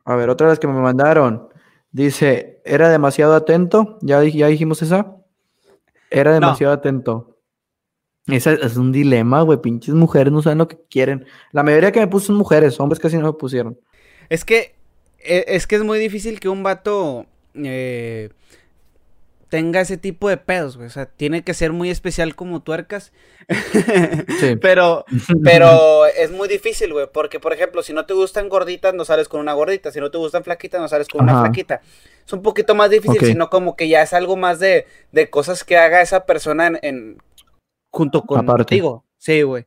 [0.06, 1.50] A ver, otra de las que me mandaron.
[1.92, 3.98] Dice, era demasiado atento.
[4.02, 5.16] Ya, ya dijimos esa.
[6.10, 7.33] Era demasiado atento.
[8.28, 9.60] Es un dilema, güey.
[9.60, 11.26] Pinches mujeres no saben lo que quieren.
[11.52, 13.78] La mayoría que me puso son mujeres, hombres casi no me pusieron.
[14.30, 14.76] Es que,
[15.20, 18.30] e, es que es muy difícil que un vato eh,
[19.50, 20.88] tenga ese tipo de pedos, güey.
[20.88, 23.12] O sea, tiene que ser muy especial como tuercas.
[24.40, 24.56] Sí.
[24.56, 25.04] pero,
[25.44, 27.08] pero es muy difícil, güey.
[27.12, 29.92] Porque, por ejemplo, si no te gustan gorditas, no sales con una gordita.
[29.92, 31.82] Si no te gustan flaquitas, no sales con una flaquita.
[32.26, 35.66] Es un poquito más difícil, sino como que ya es algo más de, de cosas
[35.66, 37.18] que haga esa persona en,
[37.94, 39.06] junto contigo.
[39.18, 39.66] Sí, güey.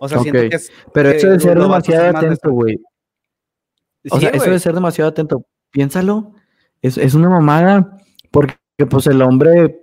[0.00, 0.70] O sea, siento que es.
[0.92, 2.78] Pero eso de ser demasiado atento, güey.
[4.10, 5.46] O sea, eso de ser demasiado atento.
[5.70, 6.34] Piénsalo.
[6.82, 7.96] Es, es una mamada.
[8.30, 9.80] Porque que pues el hombre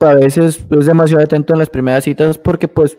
[0.00, 2.98] a veces es demasiado atento en las primeras citas porque pues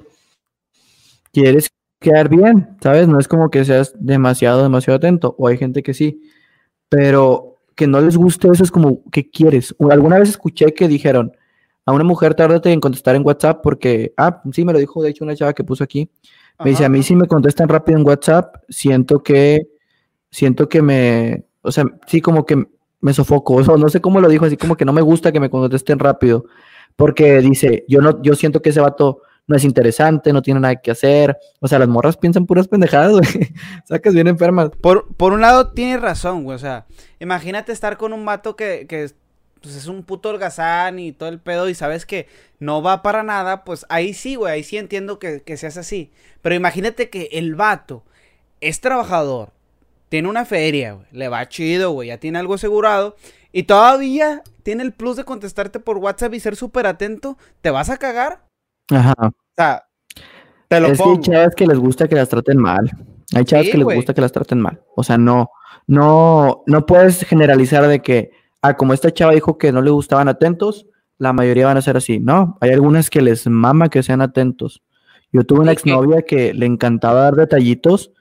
[1.33, 1.69] quieres
[1.99, 3.09] quedar bien, ¿sabes?
[3.09, 6.21] No es como que seas demasiado, demasiado atento, o hay gente que sí,
[6.87, 9.75] pero que no les guste eso es como, ¿qué quieres?
[9.91, 11.33] Alguna vez escuché que dijeron,
[11.85, 15.11] a una mujer tárdate en contestar en WhatsApp porque, ah, sí, me lo dijo de
[15.11, 16.09] hecho una chava que puso aquí,
[16.63, 19.67] me dice, a mí si me contestan rápido en WhatsApp, siento que,
[20.31, 22.65] siento que me, o sea, sí como que
[23.01, 25.39] me sofoco, o no sé cómo lo dijo, así como que no me gusta que
[25.39, 26.45] me contesten rápido,
[26.95, 30.77] porque dice, yo no, yo siento que ese vato no es interesante, no tiene nada
[30.77, 33.23] que hacer, o sea, las morras piensan puras pendejadas, güey,
[33.85, 34.71] sacas bien enfermas.
[34.81, 36.87] Por, por un lado, tiene razón, güey, o sea,
[37.19, 39.11] imagínate estar con un vato que, que
[39.65, 42.27] pues, es un puto holgazán y todo el pedo y sabes que
[42.59, 46.11] no va para nada, pues ahí sí, güey, ahí sí entiendo que, que seas así,
[46.41, 48.03] pero imagínate que el vato
[48.61, 49.51] es trabajador,
[50.09, 51.07] tiene una feria, güey.
[51.11, 52.09] Le va chido, güey.
[52.09, 53.15] Ya tiene algo asegurado.
[53.51, 57.37] Y todavía tiene el plus de contestarte por WhatsApp y ser súper atento.
[57.61, 58.45] ¿Te vas a cagar?
[58.91, 59.13] Ajá.
[59.19, 59.85] O sea,
[60.67, 62.89] te lo es que hay chavas que les gusta que las traten mal.
[63.33, 64.81] Hay chavas que les gusta que las traten mal.
[64.95, 65.49] O sea, no,
[65.87, 68.31] no, no puedes generalizar de que,
[68.67, 71.97] ah, como esta chava dijo que no le gustaban atentos, la mayoría van a ser
[71.97, 72.19] así.
[72.19, 74.81] No, hay algunas que les mama que sean atentos.
[75.31, 78.11] Yo tuve una exnovia que le encantaba dar detallitos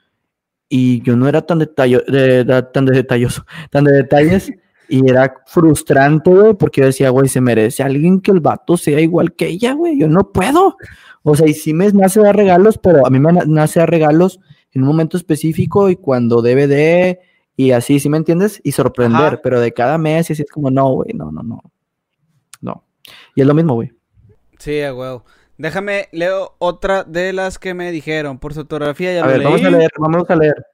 [0.68, 4.52] y yo no era tan, detallo, de, tan de detalloso, tan de detalles.
[4.88, 9.00] Y era frustrante, güey, porque yo decía, güey, se merece alguien que el vato sea
[9.00, 9.98] igual que ella, güey.
[9.98, 10.76] Yo no puedo.
[11.22, 14.40] O sea, y sí me nace dar regalos, pero a mí me nace dar regalos
[14.72, 17.20] en un momento específico y cuando debe de,
[17.56, 18.60] y así, ¿sí me entiendes?
[18.64, 21.62] Y sorprender, pero de cada mes, y así es como, no, güey, no, no, no.
[22.60, 22.84] No.
[23.34, 23.92] Y es lo mismo, güey.
[24.58, 25.18] Sí, güey.
[25.56, 28.38] Déjame, leo otra de las que me dijeron.
[28.38, 30.66] Por su fotografía ya a ver, Vamos a leer, vamos a leer.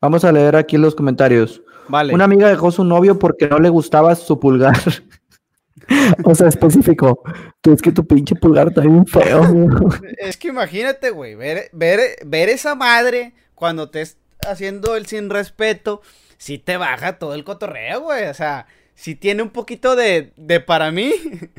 [0.00, 1.62] Vamos a leer aquí los comentarios.
[1.88, 2.14] Vale.
[2.14, 4.76] Una amiga dejó su novio porque no le gustaba su pulgar.
[6.24, 7.22] o sea, específico.
[7.60, 9.42] Tú es que tu pinche pulgar está bien feo.
[10.18, 14.02] es que imagínate, güey, ver, ver, ver esa madre cuando te
[14.48, 16.02] haciendo el sin respeto,
[16.38, 18.26] sí te baja todo el cotorreo, güey.
[18.26, 21.12] O sea, sí tiene un poquito de, de para mí,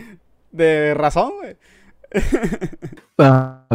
[0.51, 1.57] de razón, güey.
[3.19, 3.67] Ah,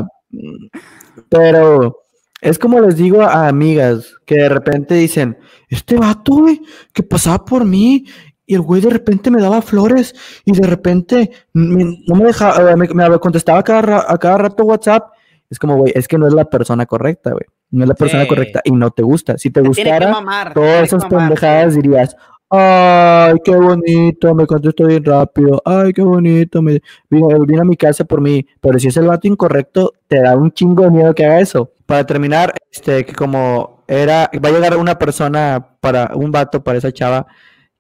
[1.29, 2.03] pero
[2.41, 6.61] es como les digo a amigas que de repente dicen, este vato, güey,
[6.93, 8.05] que pasaba por mí
[8.47, 13.19] y el güey de repente me daba flores y de repente no me dejaba, me,
[13.21, 15.13] contestaba cada, a cada rato WhatsApp.
[15.49, 17.45] Es como, güey, es que no es la persona correcta, güey.
[17.71, 19.37] No es la persona correcta y no te gusta.
[19.37, 22.17] Si te gustara, todas esas pendejadas dirías,
[22.51, 25.61] Ay, qué bonito, me contestó bien rápido.
[25.67, 28.47] Ay, qué bonito, me vino, a mi casa por mí.
[28.61, 31.73] Pero si es el vato incorrecto, te da un chingo de miedo que haga eso.
[31.85, 36.79] Para terminar, este, que como era, va a llegar una persona para un vato para
[36.79, 37.27] esa chava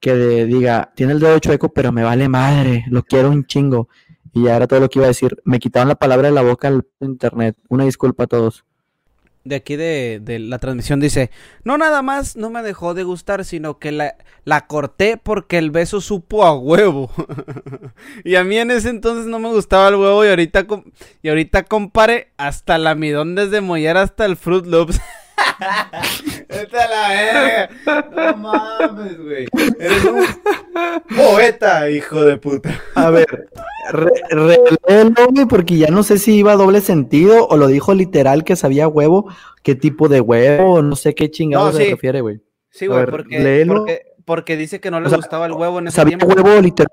[0.00, 3.88] que diga, tiene el dedo chueco, pero me vale madre, lo quiero un chingo.
[4.34, 5.38] Y ya era todo lo que iba a decir.
[5.44, 7.56] Me quitaron la palabra de la boca al internet.
[7.70, 8.66] Una disculpa a todos
[9.48, 11.30] de aquí de, la transmisión dice,
[11.64, 15.70] no nada más no me dejó de gustar, sino que la, la corté porque el
[15.70, 17.10] beso supo a huevo.
[18.24, 20.66] y a mí en ese entonces no me gustaba el huevo y ahorita,
[21.22, 25.00] y ahorita compare hasta el amidón desde mollar hasta el Fruit Loops.
[26.48, 27.70] Esta la verga.
[28.10, 29.46] No mames, güey.
[29.78, 30.26] Eres un
[31.16, 32.80] poeta, hijo de puta.
[32.94, 33.48] A ver,
[33.90, 38.56] re, porque ya no sé si iba a doble sentido o lo dijo literal que
[38.56, 42.40] sabía huevo, qué tipo de huevo, no sé qué chingado se refiere, güey.
[42.70, 46.60] Sí, güey, porque, porque, dice que no le gustaba el huevo en ese sabía huevo
[46.60, 46.90] literal.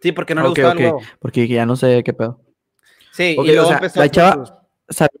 [0.00, 1.00] Sí, porque no le gustaba el huevo.
[1.18, 2.40] Porque ya no sé qué pedo.
[3.12, 5.20] Sí, y luego empezó la chava sabía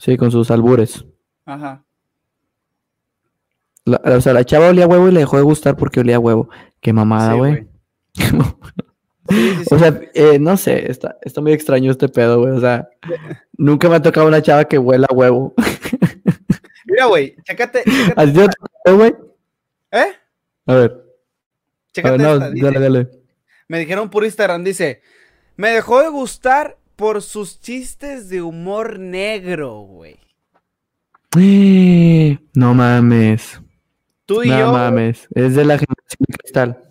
[0.00, 1.04] Sí, con sus albures.
[1.44, 1.84] Ajá.
[3.86, 6.48] o sea, la chava olía huevo y le dejó de gustar porque olía huevo.
[6.80, 7.68] Qué mamada, güey.
[8.14, 8.38] Sí, sí,
[9.68, 9.74] sí.
[9.74, 12.52] O sea, eh, no sé, está, está muy extraño este pedo, güey.
[12.52, 12.88] O sea,
[13.58, 15.54] nunca me ha tocado una chava que huela huevo.
[16.86, 17.82] Mira, güey, chécate.
[19.92, 20.12] ¿Eh?
[20.66, 21.04] A ver,
[22.02, 23.10] a ver, no, esta, dice- dale, dale.
[23.68, 25.02] Me dijeron por Instagram, dice,
[25.56, 30.18] me dejó de gustar por sus chistes de humor negro, güey.
[32.52, 33.58] No mames.
[34.26, 34.72] Tú y No yo.
[34.72, 35.26] mames.
[35.34, 36.84] Es de la generación de cristal.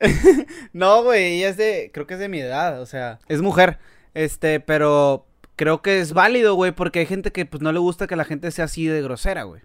[0.74, 3.78] No, güey, ella es de, creo que es de mi edad, o sea, es mujer.
[4.12, 5.26] Este, pero
[5.56, 8.24] creo que es válido, güey, porque hay gente que pues no le gusta que la
[8.26, 9.62] gente sea así de grosera, güey.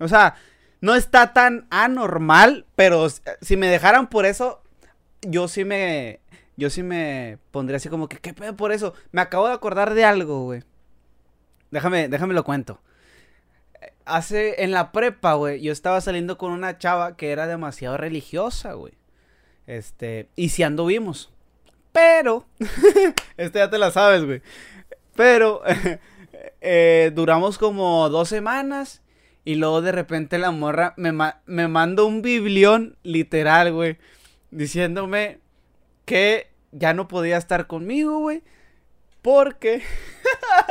[0.00, 0.34] O sea,
[0.80, 3.06] no está tan anormal, pero
[3.42, 4.60] si me dejaran por eso,
[5.22, 6.18] yo sí me,
[6.60, 8.92] yo sí me pondría así como que, ¿qué pedo por eso?
[9.12, 10.62] Me acabo de acordar de algo, güey.
[11.70, 12.80] Déjame, déjame lo cuento.
[14.04, 18.74] Hace, en la prepa, güey, yo estaba saliendo con una chava que era demasiado religiosa,
[18.74, 18.92] güey.
[19.66, 21.32] Este, y si anduvimos.
[21.92, 22.46] Pero,
[23.36, 24.42] este ya te la sabes, güey.
[25.16, 25.62] Pero,
[26.60, 29.02] eh, duramos como dos semanas.
[29.44, 31.64] Y luego de repente la morra me, ma- me
[32.04, 33.96] un biblión literal, güey.
[34.50, 35.38] Diciéndome
[36.04, 38.42] que ya no podía estar conmigo, güey.
[39.22, 39.82] Porque...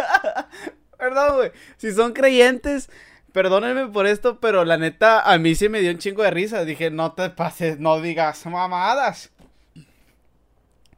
[0.97, 1.51] Perdón, güey.
[1.77, 2.89] Si son creyentes,
[3.31, 6.65] perdónenme por esto, pero la neta, a mí sí me dio un chingo de risa.
[6.65, 9.31] Dije, no te pases, no digas mamadas.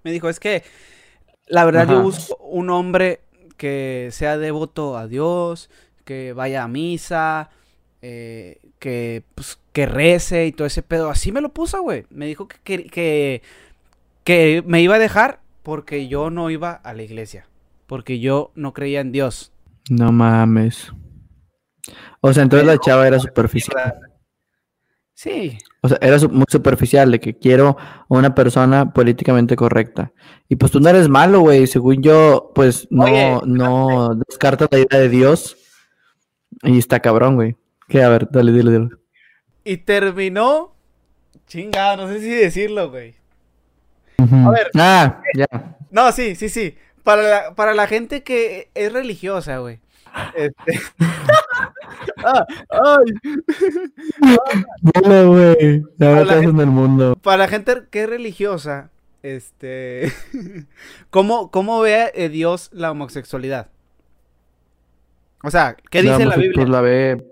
[0.04, 0.64] Me dijo, es que
[1.46, 3.22] la verdad yo busco un hombre
[3.58, 5.70] que sea devoto a Dios,
[6.04, 7.52] que vaya a misa,
[8.02, 11.12] eh, que, pues, que rece y todo ese pedo.
[11.12, 12.06] Así me lo puso, güey.
[12.10, 13.42] Me dijo que, que, que,
[14.24, 17.48] que me iba a dejar porque yo no iba a la iglesia.
[17.88, 19.52] Porque yo no creía en Dios.
[19.90, 20.92] No mames.
[22.22, 24.00] O sea, entonces la chava era superficial.
[25.14, 25.58] Sí.
[25.82, 30.14] O sea, era muy superficial de que quiero a una persona políticamente correcta.
[30.48, 31.68] Y pues tú no eres malo, güey.
[31.68, 35.58] Según yo, pues no, Oye, no descartas la idea de Dios.
[36.64, 37.56] Y está cabrón, güey.
[37.88, 38.90] Que a ver, dale, dile, dile.
[39.64, 40.76] Y terminó.
[41.48, 43.21] Chingada, no sé si decirlo, güey.
[44.48, 44.72] A ver.
[44.76, 45.48] Ah, ya.
[45.90, 46.76] No, sí, sí, sí.
[47.04, 49.80] Para la, para la gente que es religiosa, güey.
[50.36, 50.80] Este...
[52.24, 54.38] Ah, ay.
[54.94, 55.84] Dale, güey.
[56.00, 57.16] Ahora la estás gente- en el mundo.
[57.22, 58.90] Para la gente que es religiosa,
[59.24, 60.12] este.
[61.10, 63.68] ¿Cómo, cómo ve eh, Dios la homosexualidad?
[65.44, 66.54] O sea, ¿qué dice la Biblia?
[66.56, 67.24] Pues la ve.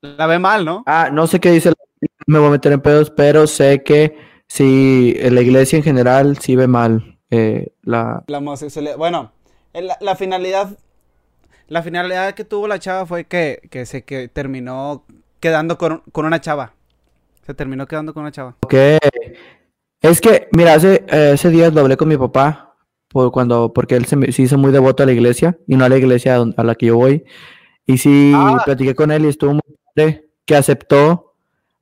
[0.00, 0.82] La ve mal, ¿no?
[0.86, 3.82] Ah, no sé qué dice la Biblia, me voy a meter en pedos, pero sé
[3.82, 4.16] que
[4.48, 8.22] si la iglesia en general sí ve mal eh, la.
[8.26, 8.96] La homosexualidad.
[8.96, 9.32] Bueno,
[9.72, 10.78] la, la finalidad.
[11.68, 15.04] La finalidad que tuvo la chava fue que, que se que terminó
[15.40, 16.74] quedando con, con una chava.
[17.46, 18.56] Se terminó quedando con una chava.
[18.62, 18.74] Ok.
[20.02, 22.76] Es que, mira, hace, eh, ese día lo hablé con mi papá,
[23.08, 25.84] por cuando, porque él se, me- se hizo muy devoto a la iglesia, y no
[25.86, 27.24] a la iglesia a, la que yo voy.
[27.86, 28.60] Y sí, Ah.
[28.64, 29.62] platiqué con él y estuvo muy
[29.94, 31.34] padre, que aceptó,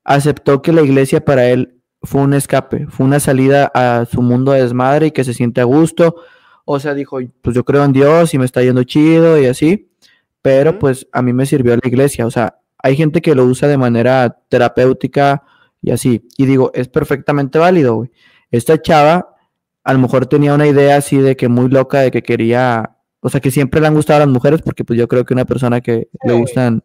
[0.04, 1.71] aceptó que la iglesia para él
[2.02, 5.60] fue un escape, fue una salida a su mundo de desmadre y que se siente
[5.60, 6.16] a gusto.
[6.64, 9.90] O sea, dijo, pues yo creo en Dios y me está yendo chido y así,
[10.42, 12.26] pero pues a mí me sirvió la iglesia.
[12.26, 15.42] O sea, hay gente que lo usa de manera terapéutica
[15.80, 16.28] y así.
[16.36, 18.10] Y digo, es perfectamente válido, güey.
[18.50, 19.36] Esta chava
[19.84, 23.28] a lo mejor tenía una idea así de que muy loca de que quería, o
[23.28, 25.80] sea, que siempre le han gustado las mujeres, porque pues yo creo que una persona
[25.80, 26.84] que le gustan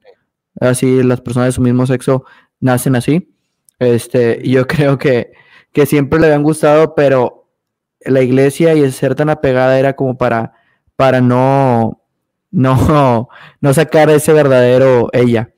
[0.60, 2.25] así, las personas de su mismo sexo
[2.60, 3.37] nacen así.
[3.80, 5.34] Este, yo creo que,
[5.72, 7.50] que siempre le habían gustado, pero
[8.02, 10.54] la iglesia y el ser tan apegada era como para,
[10.96, 12.02] para no,
[12.52, 13.30] no,
[13.62, 15.52] no sacar ese verdadero ella.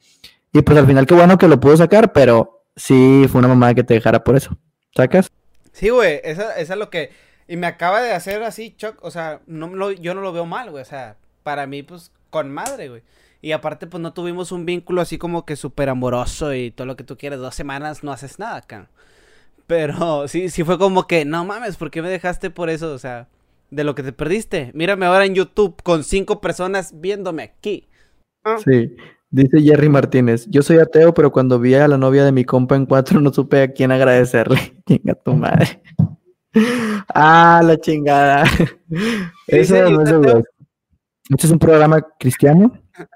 [0.52, 3.76] Y pues al final qué bueno que lo pudo sacar, pero sí fue una mamada
[3.76, 4.58] que te dejara por eso.
[4.96, 5.30] ¿Sacas?
[5.72, 7.12] Sí, güey, esa, esa es lo que...
[7.48, 10.46] Y me acaba de hacer así, shock, o sea, no lo- yo no lo veo
[10.46, 13.02] mal, güey, o sea, para mí, pues, con madre, güey.
[13.42, 16.96] Y aparte, pues, no tuvimos un vínculo así como que súper amoroso y todo lo
[16.98, 18.90] que tú quieres, dos semanas no haces nada, acá.
[19.68, 22.92] Pero sí, sí fue como que, no mames, ¿por qué me dejaste por eso?
[22.94, 23.28] O sea,
[23.72, 24.72] de lo que te perdiste.
[24.74, 27.88] Mírame ahora en YouTube con cinco personas viéndome aquí.
[28.66, 28.96] Sí.
[29.32, 32.76] Dice Jerry Martínez, yo soy ateo, pero cuando vi a la novia de mi compa
[32.76, 34.58] en cuatro no supe a quién agradecerle.
[34.88, 35.82] Chinga tu madre.
[37.14, 38.44] Ah, la chingada.
[39.48, 40.44] Eso no es de "Yo te- güey.
[41.30, 42.74] Este es un programa cristiano.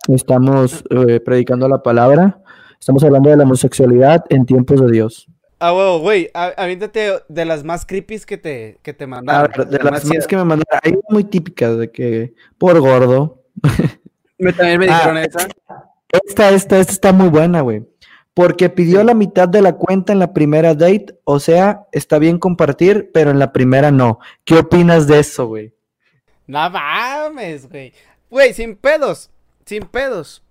[0.08, 2.40] Estamos eh, predicando la palabra.
[2.80, 5.28] Estamos hablando de la homosexualidad en tiempos de Dios.
[5.60, 9.50] Ah, huevo, güey, aviéntate de las más creepies que te, que te mandaron.
[9.56, 13.44] ver, de las las más que me mandaron, hay muy típicas de que por gordo.
[14.38, 15.48] Me- También me Ah, dijeron esa.
[16.28, 17.88] Esta, esta, esta está muy buena, güey.
[18.34, 22.40] Porque pidió la mitad de la cuenta en la primera date, o sea, está bien
[22.40, 24.20] compartir, pero en la primera no.
[24.44, 25.74] ¿Qué opinas de eso, güey?
[26.48, 27.94] No mames, güey.
[28.30, 29.30] Güey, sin pedos,
[29.66, 30.44] sin pedos.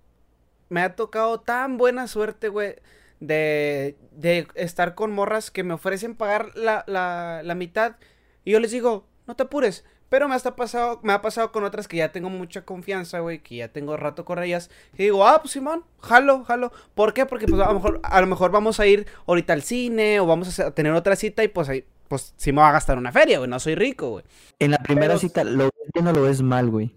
[0.69, 2.75] Me ha tocado tan buena suerte, güey,
[3.19, 7.95] de, de estar con morras que me ofrecen pagar la, la, la mitad.
[8.43, 9.85] Y yo les digo, no te apures.
[10.13, 13.39] Pero me, ha pasado, me ha pasado con otras que ya tengo mucha confianza, güey,
[13.39, 14.69] que ya tengo rato con ellas.
[14.93, 16.71] Y digo, ah, pues Simón, jalo, jalo.
[16.93, 17.25] ¿Por qué?
[17.25, 20.27] Porque pues a lo mejor, a lo mejor vamos a ir ahorita al cine o
[20.27, 23.11] vamos a tener otra cita y pues ahí, pues sí me va a gastar una
[23.11, 24.23] feria, güey, no soy rico, güey.
[24.59, 26.93] En la primera cita, ¿lo ves bien o lo ves mal, güey?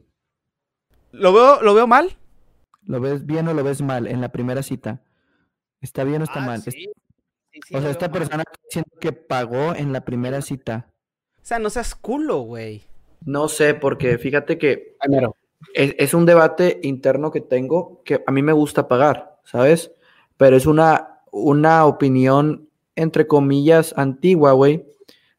[1.19, 2.17] ¿Lo veo, ¿Lo veo mal?
[2.85, 5.01] ¿Lo ves bien o lo ves mal en la primera cita?
[5.81, 6.63] ¿Está bien o está ah, mal?
[6.63, 6.91] Sí.
[7.73, 10.89] o sea, esta persona diciendo que pagó en la primera cita.
[11.37, 12.83] O sea, no seas culo, güey.
[13.25, 14.97] No sé, porque fíjate que
[15.75, 19.93] es, un debate interno que tengo que a mí me gusta pagar, ¿sabes?
[20.37, 24.87] Pero es una, una opinión, entre comillas, antigua, güey,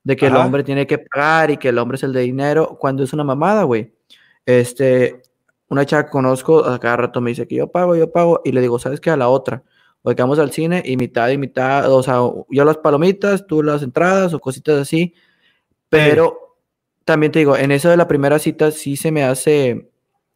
[0.04, 2.78] de que el hombre tiene que pagar y que el hombre es el de dinero,
[2.80, 3.94] cuando es una mamada, güey.
[4.46, 5.22] Este,
[5.70, 8.52] una chava que conozco, a cada rato me dice que yo pago, yo pago, y
[8.52, 9.10] le digo, ¿sabes qué?
[9.10, 9.64] A la otra.
[10.04, 13.84] O vamos al cine y mitad y mitad, o sea, yo las palomitas, tú las
[13.84, 15.14] entradas o cositas así,
[15.90, 16.56] pero
[17.04, 19.90] también te digo, en eso de la primera cita sí se me hace,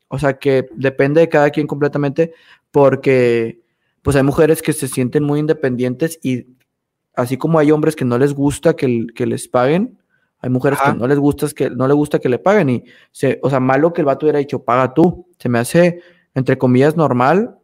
[0.09, 2.33] o sea, que depende de cada quien completamente,
[2.71, 3.61] porque
[4.01, 6.47] pues hay mujeres que se sienten muy independientes y
[7.13, 10.00] así como hay hombres que no les gusta que, que les paguen,
[10.41, 13.39] hay mujeres que no les gusta que no les gusta que le paguen y se,
[13.43, 16.01] o sea, malo que el vato hubiera dicho, "Paga tú." Se me hace
[16.33, 17.57] entre comillas normal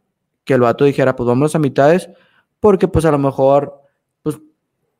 [0.44, 2.08] que el vato dijera, "Pues vamos a mitades",
[2.60, 3.82] porque pues a lo mejor
[4.22, 4.38] pues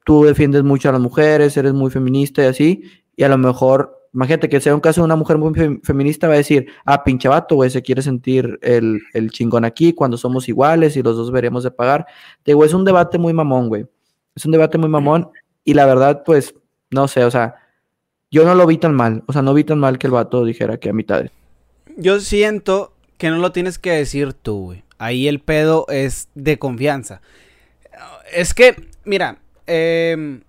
[0.04, 2.82] tú defiendes mucho a las mujeres, eres muy feminista y así,
[3.16, 6.34] y a lo mejor Imagínate que sea un caso de una mujer muy feminista, va
[6.34, 10.96] a decir, ah, pinche vato, güey, se quiere sentir el, chingón aquí cuando somos iguales
[10.96, 12.06] y los dos deberíamos de pagar.
[12.42, 13.86] Te digo, es un debate muy mamón, güey.
[14.34, 15.30] Es un debate muy mamón
[15.62, 16.54] y la verdad, pues,
[16.90, 17.56] no sé, o sea,
[18.30, 19.22] yo no lo vi tan mal.
[19.26, 21.26] O sea, no vi tan mal que el vato dijera que a mitad.
[21.96, 24.84] Yo siento que no lo tienes que decir tú, güey.
[24.98, 27.20] Ahí el pedo es de confianza.
[28.32, 30.40] Es que, mira, eh,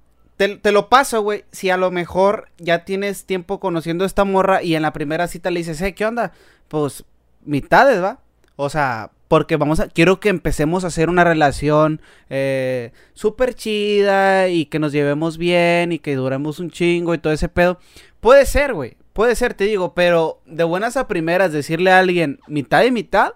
[0.48, 1.44] te, lo paso, güey.
[1.52, 5.28] Si a lo mejor ya tienes tiempo conociendo a esta morra y en la primera
[5.28, 6.32] cita le dices, hey, ¿qué onda?
[6.70, 7.04] Pues
[7.44, 8.20] mitades, ¿va?
[8.56, 14.50] O sea, porque vamos a, quiero que empecemos a hacer una relación eh, súper chida
[14.50, 17.80] y que nos llevemos bien y que duremos un chingo y todo ese pedo.
[18.20, 22.40] Puede ser, güey, puede ser, te digo, pero de buenas a primeras decirle a alguien
[22.48, 23.34] mitad y mitad,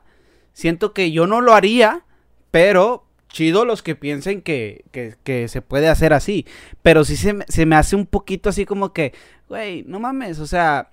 [0.51, 2.03] siento que yo no lo haría,
[2.49, 6.47] pero chido los que piensen que, que, se puede hacer así.
[6.81, 9.13] Pero sí se, me hace un poquito así como que,
[9.47, 10.89] güey, no mames, o sea,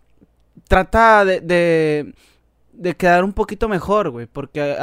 [0.68, 2.12] trata de,
[2.80, 4.26] de quedar un poquito mejor, güey.
[4.26, 4.76] Porque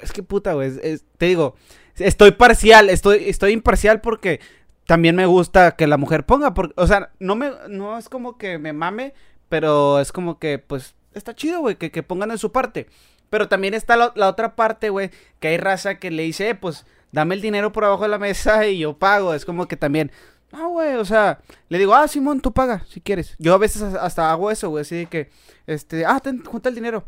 [0.00, 0.72] es que puta, güey,
[1.18, 1.54] te digo,
[1.96, 4.40] estoy parcial, estoy, estoy imparcial porque
[4.86, 8.58] también me gusta que la mujer ponga, o sea, no, me, no es como que
[8.58, 9.14] me mame,
[9.48, 12.88] pero es como que, pues, está chido, güey, que, que pongan en su parte.
[13.28, 16.54] Pero también está la, la otra parte, güey, que hay raza que le dice, eh,
[16.54, 19.34] pues, dame el dinero por abajo de la mesa y yo pago.
[19.34, 20.10] Es como que también,
[20.52, 23.36] no, güey, o sea, le digo, ah, Simón, tú paga si quieres.
[23.38, 25.30] Yo a veces hasta hago eso, güey, así de que,
[25.66, 27.06] este, ah, ten, junta el dinero.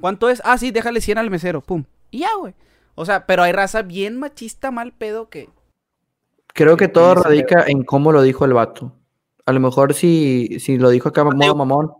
[0.00, 0.40] ¿Cuánto es?
[0.44, 1.84] Ah, sí, déjale 100 al mesero, pum.
[2.10, 2.54] Y ya, güey.
[2.94, 5.48] O sea, pero hay raza bien machista, mal pedo que.
[6.52, 8.92] Creo que, todo radica en cómo lo dijo el vato.
[9.46, 11.92] A lo mejor si, si lo dijo acá modo mamón,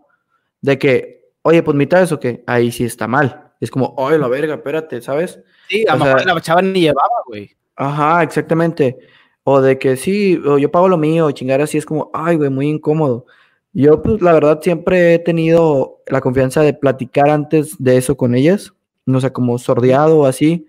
[0.61, 3.53] de que, oye, pues mitad eso que ahí sí está mal.
[3.59, 5.39] Es como, oye, la verga, espérate, ¿sabes?
[5.69, 7.55] Sí, a lo mejor la chava ni llevaba, güey.
[7.75, 8.97] Ajá, exactamente.
[9.43, 12.49] O de que sí, o yo pago lo mío, chingar así, es como, ay, güey,
[12.49, 13.25] muy incómodo.
[13.73, 18.35] Yo, pues, la verdad, siempre he tenido la confianza de platicar antes de eso con
[18.35, 18.73] ellas.
[19.05, 20.67] No sé, como sordeado o así.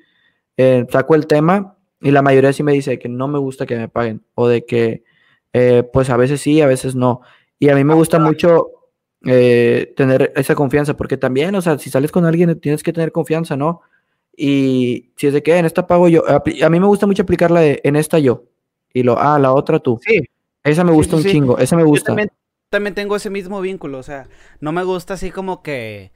[0.57, 3.77] Eh, saco el tema y la mayoría sí me dice que no me gusta que
[3.77, 4.23] me paguen.
[4.35, 5.05] O de que,
[5.53, 7.23] eh, pues, a veces sí, a veces no.
[7.59, 8.71] Y a mí me gusta mucho
[9.25, 13.13] eh, tener esa confianza, porque también, o sea, si sales con alguien tienes que tener
[13.13, 13.83] confianza, ¿no?
[14.37, 17.61] Y si es de que en esta pago yo, a, mí me gusta mucho aplicarla
[17.61, 18.45] de en esta yo,
[18.93, 20.01] y lo, ah, la otra tú.
[20.05, 20.23] Sí.
[20.65, 22.13] Esa me gusta un chingo, esa me gusta.
[22.13, 22.31] Yo también,
[22.95, 24.29] tengo ese mismo vínculo, o sea,
[24.61, 26.13] no me gusta así como que,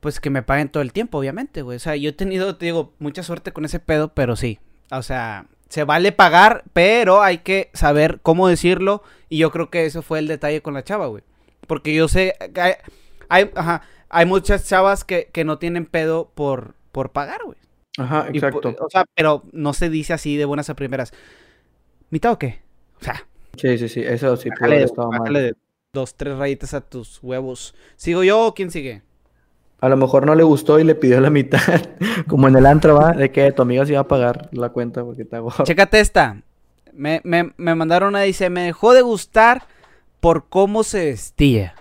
[0.00, 1.76] pues que me paguen todo el tiempo, obviamente, güey.
[1.76, 4.60] O sea, yo he tenido, te digo, mucha suerte con ese pedo, pero sí.
[4.90, 9.02] O sea, se vale pagar, pero hay que saber cómo decirlo.
[9.28, 11.24] Y yo creo que eso fue el detalle con la chava, güey.
[11.66, 12.74] Porque yo sé hay,
[13.28, 17.58] hay, ajá, hay muchas chavas que, que, no tienen pedo por, por pagar, güey.
[17.98, 18.74] Ajá, exacto.
[18.78, 21.12] o sea, pero no se dice así de buenas a primeras.
[22.10, 22.60] ¿Mitad o qué?
[23.00, 23.26] O sea.
[23.56, 25.56] Sí, sí, sí, eso sí puede estar mal.
[25.92, 27.74] Dos, tres rayitas a tus huevos.
[27.96, 29.02] ¿Sigo yo o quién sigue?
[29.80, 31.60] A lo mejor no le gustó y le pidió la mitad.
[32.28, 33.12] Como en el antro, ¿va?
[33.12, 35.64] De que tu amiga se iba a pagar la cuenta porque está gordo.
[35.64, 36.42] Chécate esta.
[36.92, 39.62] Me, me, me mandaron una, dice, me dejó de gustar
[40.20, 41.74] por cómo se vestía.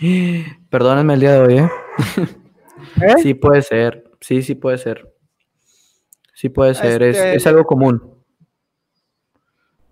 [0.70, 1.58] Perdónenme el día de hoy,
[3.02, 3.14] ¿eh?
[3.22, 4.04] Sí puede ser.
[4.20, 5.12] Sí, sí puede ser.
[6.34, 7.02] Sí puede ser.
[7.02, 8.14] Es, Este- es algo común.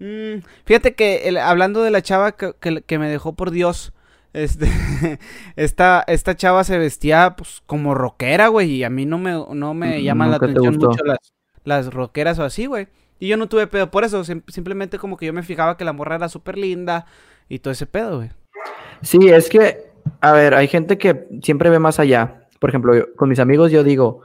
[0.01, 3.93] Mm, fíjate que el- hablando de la chava que, que- que me dejó por Dios,
[4.33, 4.67] este,
[5.57, 9.75] esta, esta chava se vestía pues como rockera, güey, y a mí no me, no
[9.75, 11.19] me Mm, llaman la atención mucho las,
[11.65, 12.89] las rockeras o así, güey.
[13.21, 15.85] Y yo no tuve pedo por eso, sim- simplemente como que yo me fijaba que
[15.85, 17.07] la morra era súper linda
[17.49, 18.31] y todo ese pedo, güey.
[19.03, 19.91] Sí, es que,
[20.21, 22.45] a ver, hay gente que siempre ve más allá.
[22.61, 24.21] Por ejemplo, yo- con mis amigos yo digo,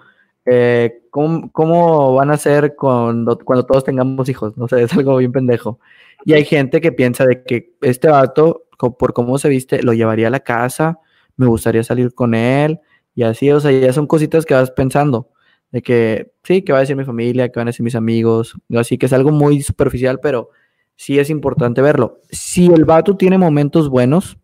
[0.46, 4.58] eh, ¿cómo, cómo van a ser cuando, cuando todos tengamos hijos?
[4.58, 5.80] No sé, es algo bien pendejo.
[6.26, 10.28] Y hay gente que piensa de que este vato, por cómo se viste, lo llevaría
[10.28, 11.00] a la casa,
[11.38, 12.80] me gustaría salir con él,
[13.16, 15.30] y así, o sea, ya son cositas que vas pensando.
[15.72, 18.56] De que sí, que va a decir mi familia, que van a decir mis amigos,
[18.78, 20.50] así que es algo muy superficial, pero
[20.96, 22.20] sí es importante verlo.
[22.30, 24.38] Si el vato tiene momentos buenos,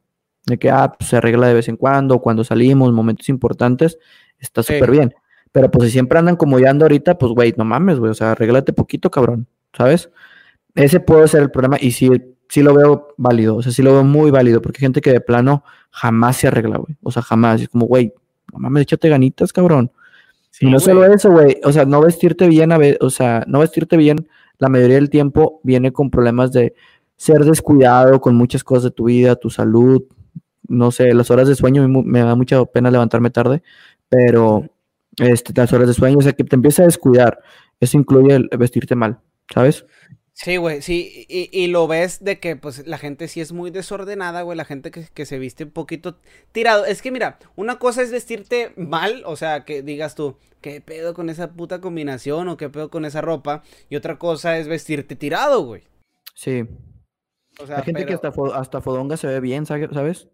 [0.48, 4.00] de que ah, pues, se arregla de vez en cuando, cuando salimos, momentos importantes,
[4.40, 4.74] está Sí.
[4.74, 5.14] súper bien.
[5.52, 8.14] Pero pues si siempre andan como ya ando ahorita, pues güey, no mames, güey, o
[8.14, 10.10] sea, arréglate poquito, cabrón, ¿sabes?
[10.76, 12.10] Ese puede ser el problema y sí,
[12.48, 15.12] sí lo veo válido, o sea, sí lo veo muy válido, porque hay gente que
[15.12, 18.14] de plano jamás se arregla, güey, o sea, jamás, es como, güey,
[18.54, 19.92] no mames, échate ganitas, cabrón.
[20.62, 23.60] y no solo eso, güey, o sea, no vestirte bien, a ve- o sea, no
[23.60, 24.28] vestirte bien
[24.60, 26.74] la mayoría del tiempo viene con problemas de
[27.16, 30.04] ser descuidado con muchas cosas de tu vida, tu salud,
[30.68, 33.64] no sé, las horas de sueño, mu- me da mucha pena levantarme tarde,
[34.10, 34.66] pero
[35.20, 37.40] este, las horas de sueño, o sea, que te empieza a descuidar,
[37.80, 39.20] eso incluye el vestirte mal,
[39.54, 39.86] ¿sabes?
[40.34, 43.72] Sí, güey, sí, y, y lo ves de que pues la gente sí es muy
[43.72, 46.16] desordenada, güey, la gente que, que se viste un poquito
[46.54, 46.86] tirado.
[46.86, 51.14] Es que mira, una cosa es vestirte mal, o sea, que digas tú, ¿qué pedo
[51.14, 53.64] con esa puta combinación o qué pedo con esa ropa?
[53.90, 55.84] Y otra cosa es vestirte tirado, güey.
[56.36, 56.64] Sí.
[57.62, 60.30] O sea, Hay gente que hasta, fo- hasta fodonga se ve bien, ¿sabe- ¿sabes?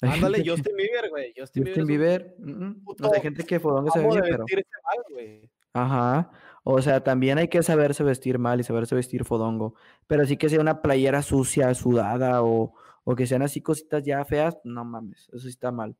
[0.00, 2.36] Ándale, Justin Bieber, güey, Justin, Justin Bieber.
[2.36, 4.44] Bieber, mm, mm, no sé, hay gente que fodonga se ve bien, pero...
[4.44, 5.50] mal, güey.
[5.72, 6.30] Ajá.
[6.64, 9.74] O sea, también hay que saberse vestir mal y saberse vestir fodongo.
[10.06, 12.74] Pero sí que sea una playera sucia, sudada o,
[13.04, 15.96] o que sean así cositas ya feas, no mames, eso sí está mal.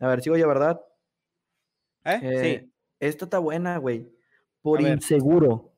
[0.00, 0.80] A ver, sigo yo, ¿verdad?
[2.04, 2.20] ¿Eh?
[2.22, 2.72] Eh, sí.
[3.00, 4.10] Esta está buena, güey.
[4.62, 4.92] Por A ver.
[4.94, 5.72] inseguro.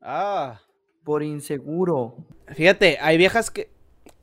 [0.00, 0.60] Ah.
[1.04, 2.16] Por inseguro.
[2.48, 3.75] Fíjate, hay viejas que.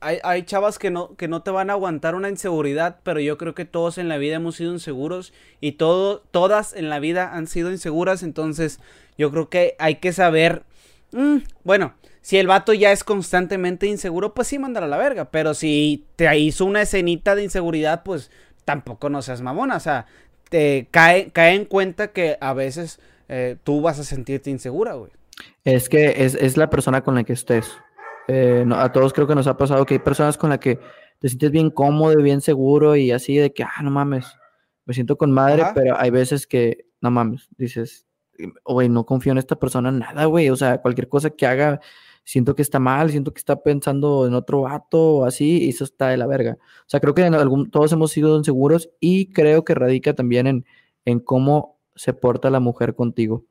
[0.04, 3.54] Hay, chavas que no, que no te van a aguantar una inseguridad, pero yo creo
[3.54, 7.46] que todos en la vida hemos sido inseguros y todo, todas en la vida han
[7.46, 8.80] sido inseguras, entonces
[9.16, 10.64] yo creo que hay que saber.
[11.12, 11.94] mm, bueno,
[12.24, 16.06] si el vato ya es constantemente inseguro, pues sí, mándalo a la verga, pero si
[16.16, 18.30] te hizo una escenita de inseguridad, pues
[18.64, 20.06] tampoco no seas mamona, o sea,
[20.48, 22.98] te cae, cae en cuenta que a veces
[23.28, 25.12] eh, tú vas a sentirte insegura, güey.
[25.64, 27.70] Es que es, es la persona con la que estés.
[28.28, 30.78] Eh, no- a todos creo que nos ha pasado que hay personas con las que
[31.18, 34.26] te sientes bien cómodo y bien seguro y así de que, ah, no mames,
[34.86, 35.72] me siento con madre, Ajá.
[35.74, 38.06] pero hay veces que, no mames, dices,
[38.64, 41.80] güey, no confío en esta persona nada, güey, o sea, cualquier cosa que haga,
[42.24, 45.84] siento que está mal, siento que está pensando en otro vato o así, y eso
[45.84, 46.56] está de la verga.
[46.60, 50.46] O sea, creo que en algún, todos hemos sido inseguros y creo que radica también
[50.46, 50.64] en,
[51.04, 53.44] en cómo se porta la mujer contigo.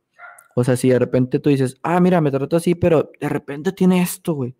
[0.55, 3.71] O sea, si de repente tú dices, ah, mira, me trato así, pero de repente
[3.71, 4.55] tiene esto, güey.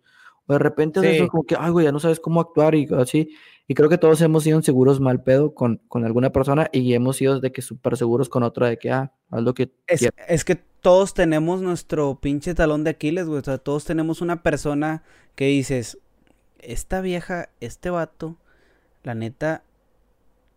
[0.46, 2.86] O de repente es eso, como que, ay, güey, ya no sabes cómo actuar y
[2.98, 3.30] así.
[3.66, 7.16] Y creo que todos hemos sido inseguros mal pedo con, con alguna persona y hemos
[7.16, 10.18] sido de que súper seguros con otra, de que, ah, haz lo que Es, quieras.
[10.28, 13.40] es que todos tenemos nuestro pinche talón de Aquiles, güey.
[13.40, 15.02] O sea, todos tenemos una persona
[15.34, 15.98] que dices,
[16.58, 18.36] esta vieja, este vato,
[19.02, 19.64] la neta,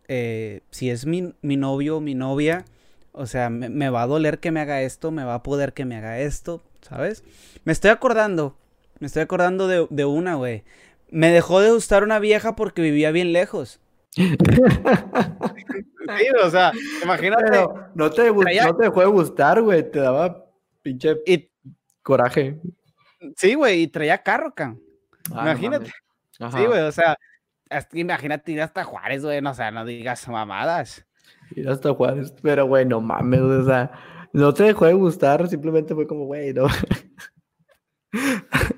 [0.09, 2.65] eh, si es mi, mi novio o mi novia,
[3.13, 5.73] o sea, me, me va a doler que me haga esto, me va a poder
[5.73, 7.23] que me haga esto, ¿sabes?
[7.65, 8.57] Me estoy acordando,
[8.99, 10.63] me estoy acordando de, de una, güey.
[11.09, 13.79] Me dejó de gustar una vieja porque vivía bien lejos.
[14.15, 14.33] Sí,
[16.43, 16.71] o sea,
[17.03, 17.43] imagínate.
[17.51, 20.45] Pero no te, no te dejó de gustar, güey, te daba
[20.81, 21.49] pinche Y,
[22.01, 22.59] coraje.
[23.35, 24.79] sí, güey, y traía carro, can.
[25.33, 25.91] Ah, Imagínate.
[26.31, 27.15] Sí, güey, o sea,
[27.69, 31.05] hasta- imagínate ir hasta Juárez, güey, no, o sea, no digas mamadas.
[31.55, 33.91] Ir hasta Juárez, pero güey, no mames, o sea,
[34.33, 36.67] no te dejó de gustar, simplemente fue como, güey, no.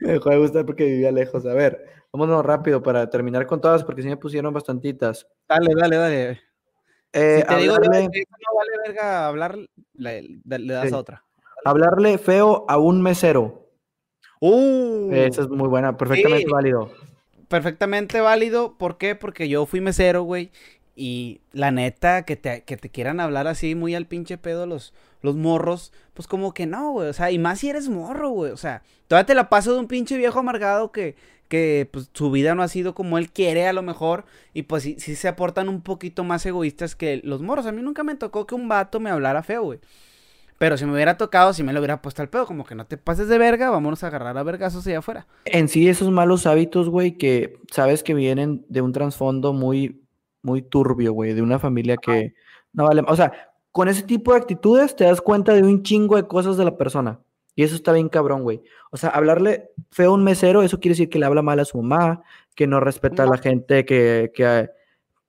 [0.00, 1.44] me dejó de gustar porque vivía lejos.
[1.46, 5.26] A ver, vámonos rápido para terminar con todas, porque sí me pusieron bastantitas.
[5.48, 6.40] Dale, dale, dale.
[7.12, 9.56] Eh, si te digo yo no vale verga hablar,
[9.94, 10.94] le, das Sí.
[10.94, 11.24] a otra.
[11.64, 13.70] hablarle feo a un mesero.
[14.40, 16.52] Uh, Esa es muy buena, perfectamente Sí.
[16.52, 16.90] válido.
[17.48, 18.76] perfectamente válido.
[18.76, 19.14] ¿Por qué?
[19.14, 20.50] Porque yo fui mesero, güey.
[20.96, 24.92] Y la neta, que te, que te quieran hablar así muy al pinche pedo los,
[25.24, 27.08] los morros, pues como que no, güey.
[27.08, 28.52] O sea, y más si eres morro, güey.
[28.52, 31.16] O sea, todavía te la paso de un pinche viejo amargado que,
[31.48, 34.26] que pues, su vida no ha sido como él quiere a lo mejor.
[34.52, 37.64] Y pues sí, sí se aportan un poquito más egoístas que los morros.
[37.64, 39.80] A mí nunca me tocó que un vato me hablara feo, güey.
[40.58, 42.86] Pero si me hubiera tocado, si me lo hubiera puesto al pedo, como que no
[42.86, 45.26] te pases de verga, vámonos a agarrar a vergazos allá afuera.
[45.46, 50.02] En sí, esos malos hábitos, güey, que sabes que vienen de un trasfondo muy,
[50.42, 52.34] muy turbio, güey, de una familia que
[52.74, 53.02] no vale.
[53.08, 56.56] O sea, con ese tipo de actitudes te das cuenta de un chingo de cosas
[56.56, 57.18] de la persona.
[57.56, 58.62] Y eso está bien cabrón, güey.
[58.92, 61.64] O sea, hablarle feo a un mesero, eso quiere decir que le habla mal a
[61.64, 62.22] su mamá,
[62.54, 64.70] que no respeta a la gente, que, que,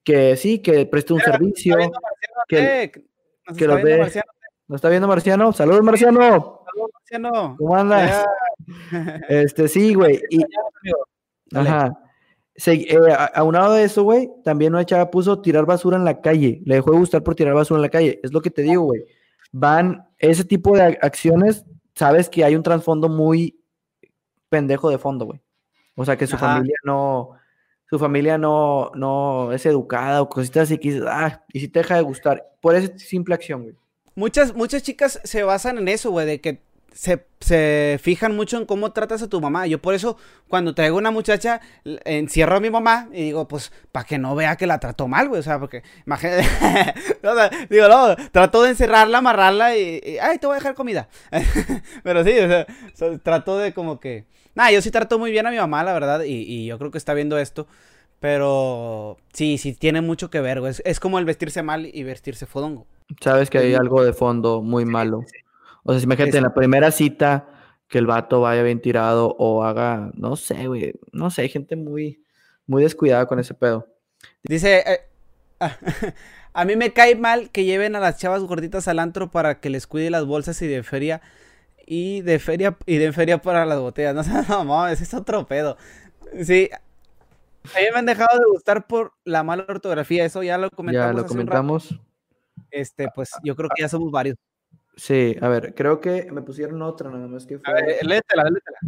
[0.04, 1.76] que sí, que preste un servicio.
[2.48, 2.92] Que,
[3.58, 3.98] que lo ve.
[4.68, 5.52] ¿Nos está viendo Marciano?
[5.52, 6.62] ¡Saludos, Marciano!
[6.68, 7.56] ¡Saludos, Marciano!
[7.58, 8.28] ¿Cómo andas?
[9.28, 10.22] Este, sí, güey.
[10.30, 10.44] Y...
[11.52, 11.98] Ajá.
[12.66, 12.98] Eh,
[13.34, 16.62] aunado de eso, güey, también una chava puso tirar basura en la calle.
[16.66, 18.20] Le dejó de gustar por tirar basura en la calle.
[18.24, 19.06] Es lo que te digo, güey.
[19.52, 23.60] Van, ese tipo de acciones, sabes que hay un trasfondo muy
[24.50, 25.42] pendejo de fondo, güey.
[25.96, 27.32] O sea, que su familia no,
[27.90, 31.80] su familia no, no es educada o cositas así que dices, ah, y si te
[31.80, 32.52] deja de gustar.
[32.62, 33.76] Por esa simple acción, güey.
[34.16, 36.62] Muchas, muchas chicas se basan en eso, güey, de que
[36.96, 39.68] se, fijan mucho en cómo tratas a tu mamá.
[39.68, 40.18] Yo por eso,
[40.48, 41.62] cuando traigo una muchacha,
[42.06, 45.28] encierro a mi mamá y digo, pues, para que no vea que la trató mal,
[45.28, 45.42] güey.
[45.42, 46.44] O sea, porque, imagínate,
[47.70, 51.10] digo, no, trato de encerrarla, amarrarla y, ay, te voy a dejar comida.
[52.04, 52.66] Pero sí, o sea,
[53.22, 54.26] trato de como que...
[54.56, 56.98] Nah, yo sí trato muy bien a mi mamá, la verdad, y, yo creo que
[56.98, 57.68] está viendo esto.
[58.22, 60.74] Pero sí, sí, tiene mucho que ver, güey.
[60.86, 62.88] Es, como el vestirse mal y vestirse fodongo.
[63.20, 65.26] Sabes que hay algo de fondo muy malo.
[65.86, 67.48] O sea, imagínate en la primera cita
[67.88, 71.76] que el vato vaya bien tirado o haga, no sé, güey, no sé, hay gente
[71.76, 72.24] muy,
[72.66, 73.88] muy descuidada con ese pedo.
[74.44, 75.00] Dice, eh,
[76.54, 79.70] a mí me cae mal que lleven a las chavas gorditas al antro para que
[79.70, 81.22] les cuide las bolsas y de feria
[81.86, 84.16] y de feria y de feria para las botellas.
[84.16, 85.78] No sé, no ese es otro pedo.
[86.42, 90.72] Sí, a mí me han dejado de gustar por la mala ortografía, eso ya lo
[90.72, 91.16] comentamos.
[91.16, 92.00] Ya lo comentamos.
[92.72, 94.38] Este, pues yo creo que ya somos varios.
[94.98, 97.72] Sí, a ver, creo que me pusieron otra, nada más que fue.
[97.72, 98.80] A ver, léetela, léetela.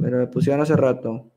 [0.00, 1.30] Pero me pusieron hace rato.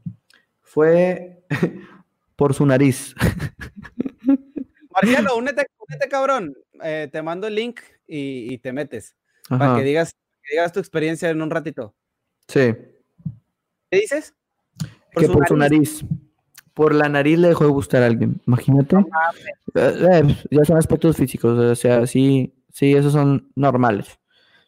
[0.61, 1.43] Fue
[2.35, 3.13] por su nariz.
[4.89, 6.55] Marciano, únete, únete cabrón.
[6.83, 9.15] Eh, te mando el link y, te metes.
[9.47, 10.15] Para que digas,
[10.49, 11.93] digas tu experiencia en un ratito.
[12.47, 12.73] Sí.
[13.91, 14.33] ¿Qué dices?
[15.13, 16.03] Por que por su nariz.
[16.73, 18.41] Por la nariz le dejó de gustar a alguien.
[18.47, 18.95] Imagínate.
[18.95, 19.03] Eh,
[19.75, 21.57] eh, ya son aspectos físicos.
[21.57, 24.19] O sea, sí Sí, esos son normales.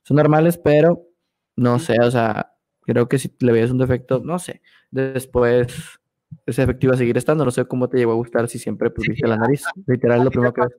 [0.03, 1.09] Son normales, pero
[1.57, 2.53] no sé, o sea,
[2.83, 5.99] creo que si le ves un defecto, no sé, después
[6.45, 7.43] ese efecto iba a seguir estando.
[7.43, 9.65] No sé cómo te llegó a gustar si siempre pusiste la nariz.
[9.85, 10.69] Literal, lo primero que ves.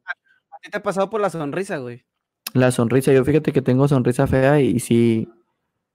[0.50, 2.06] ¿A ti te ha pasado por la sonrisa, güey?
[2.54, 5.28] La sonrisa, yo fíjate que tengo sonrisa fea y, sí.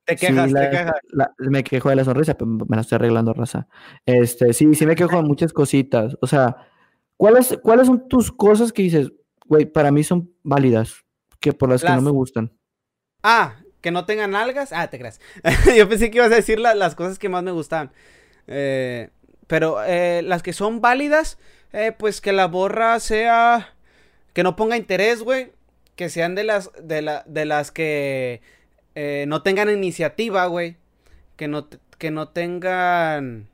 [0.05, 0.95] Te quejas, te quejas.
[1.39, 3.67] me quejo de la sonrisa, pero me la estoy arreglando, raza.
[4.05, 6.15] Este, sí, sí me quejo de muchas cositas.
[6.21, 6.57] O sea,
[7.17, 9.11] ¿cuáles, ¿cuáles son tus cosas que dices,
[9.47, 11.03] güey, para mí son válidas?
[11.43, 12.53] Que por las, que no me gustan.
[13.21, 14.71] Ah, que no tengan algas.
[14.71, 15.19] Ah, te creas.
[15.77, 17.91] Yo pensé que ibas a decir las cosas que más me gustaban.
[18.47, 19.09] Eh,
[19.47, 21.37] pero eh, las que son válidas,
[21.73, 23.73] eh, pues que la borra sea.
[24.31, 25.51] Que no ponga interés, güey.
[25.97, 28.41] Que sean de las, de, la, de las que
[29.27, 30.77] no tengan iniciativa, güey.
[31.35, 31.67] Que no,
[31.97, 33.49] que no tengan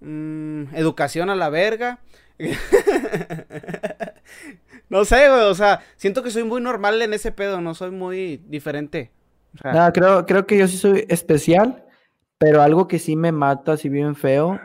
[0.00, 1.98] mm, educación a la verga.
[4.92, 7.90] No sé, güey, o sea, siento que soy muy normal en ese pedo, no soy
[7.90, 9.10] muy diferente.
[9.64, 11.86] no, creo, creo que yo sí soy especial,
[12.36, 14.60] pero algo que sí me mata así bien feo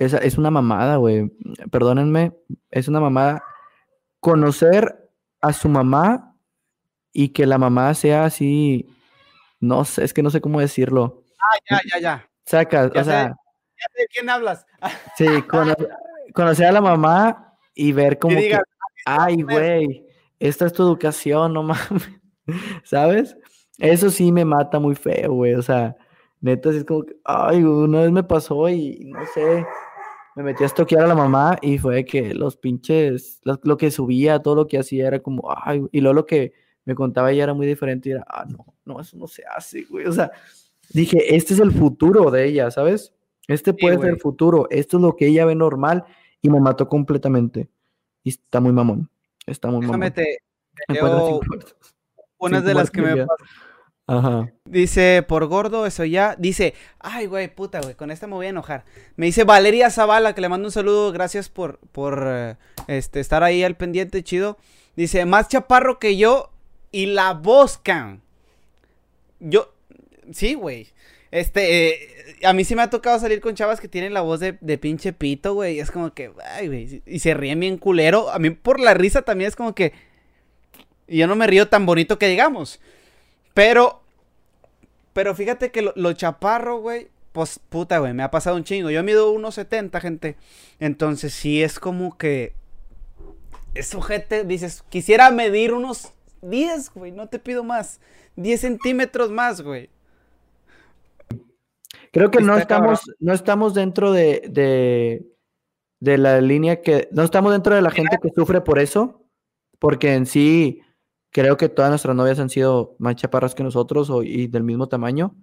[0.00, 1.30] es, es una mamada, güey.
[1.70, 2.32] Perdónenme,
[2.72, 3.44] es una mamada.
[4.18, 5.08] Conocer
[5.40, 6.34] a su mamá
[7.12, 8.88] y que la mamá sea así,
[9.60, 11.22] no sé, es que no sé cómo decirlo.
[11.38, 12.30] Ah, ya, ya, ya.
[12.44, 13.28] Sacas, o sea.
[13.28, 14.66] Ya sé de quién hablas.
[15.16, 15.26] Sí,
[16.32, 18.36] conocer a la mamá y ver cómo.
[19.04, 20.06] Ay, güey,
[20.38, 22.10] esta es tu educación, no mames.
[22.84, 23.36] ¿Sabes?
[23.78, 25.54] Eso sí me mata muy feo, güey.
[25.54, 25.96] O sea,
[26.40, 29.64] neta, es como que, ay, una vez me pasó y no sé,
[30.36, 34.40] me metí a estoquear a la mamá y fue que los pinches, lo, que subía,
[34.40, 36.52] todo lo que hacía era como, ay, y luego lo que
[36.84, 39.84] me contaba ella era muy diferente y era, ah, no, no, eso no se hace,
[39.84, 40.06] güey.
[40.06, 40.30] O sea,
[40.90, 43.14] dije, este es el futuro de ella, ¿sabes?
[43.48, 46.04] Este puede ser el futuro, esto es lo que ella ve normal
[46.42, 47.68] y me mató completamente.
[48.24, 49.08] Y está muy mamón.
[49.46, 50.00] Está muy mamón.
[50.00, 50.38] Déjame te,
[52.38, 53.26] una de las que me
[54.06, 54.52] Ajá.
[54.66, 56.36] Dice, por gordo, eso ya.
[56.38, 58.84] Dice, ay, güey, puta, güey, con esta me voy a enojar.
[59.16, 62.56] Me dice Valeria Zavala, que le mando un saludo, gracias por, por eh,
[62.86, 64.58] este, estar ahí al pendiente, chido.
[64.94, 66.50] Dice, más chaparro que yo
[66.92, 68.20] y la voz, can.
[69.40, 69.72] Yo,
[70.32, 70.88] sí, güey.
[71.34, 74.38] Este, eh, a mí sí me ha tocado salir con chavas que tienen la voz
[74.38, 75.80] de, de pinche pito, güey.
[75.80, 78.30] Es como que, ay, güey, y se ríen bien culero.
[78.30, 79.92] A mí por la risa también es como que...
[81.08, 82.80] Y yo no me río tan bonito que digamos.
[83.52, 84.00] Pero,
[85.12, 88.90] pero fíjate que lo, chaparro, güey, pues puta, güey, me ha pasado un chingo.
[88.90, 90.36] Yo mido 1.70, gente.
[90.78, 92.54] Entonces sí es como que...
[93.74, 96.12] Es sujete, dices, quisiera medir unos
[96.42, 97.98] 10, güey, no te pido más.
[98.36, 99.90] 10 centímetros más, güey.
[102.14, 105.26] Creo que no estamos, no estamos dentro de, de,
[105.98, 107.08] de la línea que.
[107.10, 109.26] No estamos dentro de la gente que sufre por eso.
[109.80, 110.80] Porque en sí,
[111.30, 114.88] creo que todas nuestras novias han sido más chaparras que nosotros o, y del mismo
[114.88, 115.34] tamaño.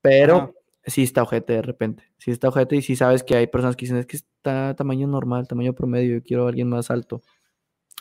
[0.00, 0.52] Pero Ajá.
[0.86, 2.04] sí está ojete de repente.
[2.16, 5.08] Sí está ojete y sí sabes que hay personas que dicen es que está tamaño
[5.08, 7.22] normal, tamaño promedio, yo quiero a alguien más alto.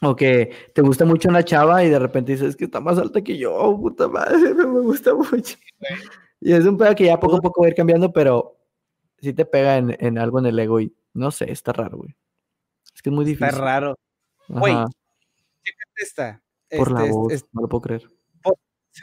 [0.04, 3.00] O que te gusta mucho una chava y de repente dices es que está más
[3.00, 5.58] alta que yo, puta madre, no me gusta mucho.
[6.40, 8.58] Y es un pedo que ya poco a poco va a ir cambiando, pero
[9.20, 12.16] sí te pega en, en algo en el ego y no sé, está raro, güey.
[12.94, 13.48] Es que es muy difícil.
[13.48, 13.96] Está raro.
[14.48, 16.42] Güey, Chécate esta.
[16.78, 18.10] por la Este, es- voz, no lo puedo creer.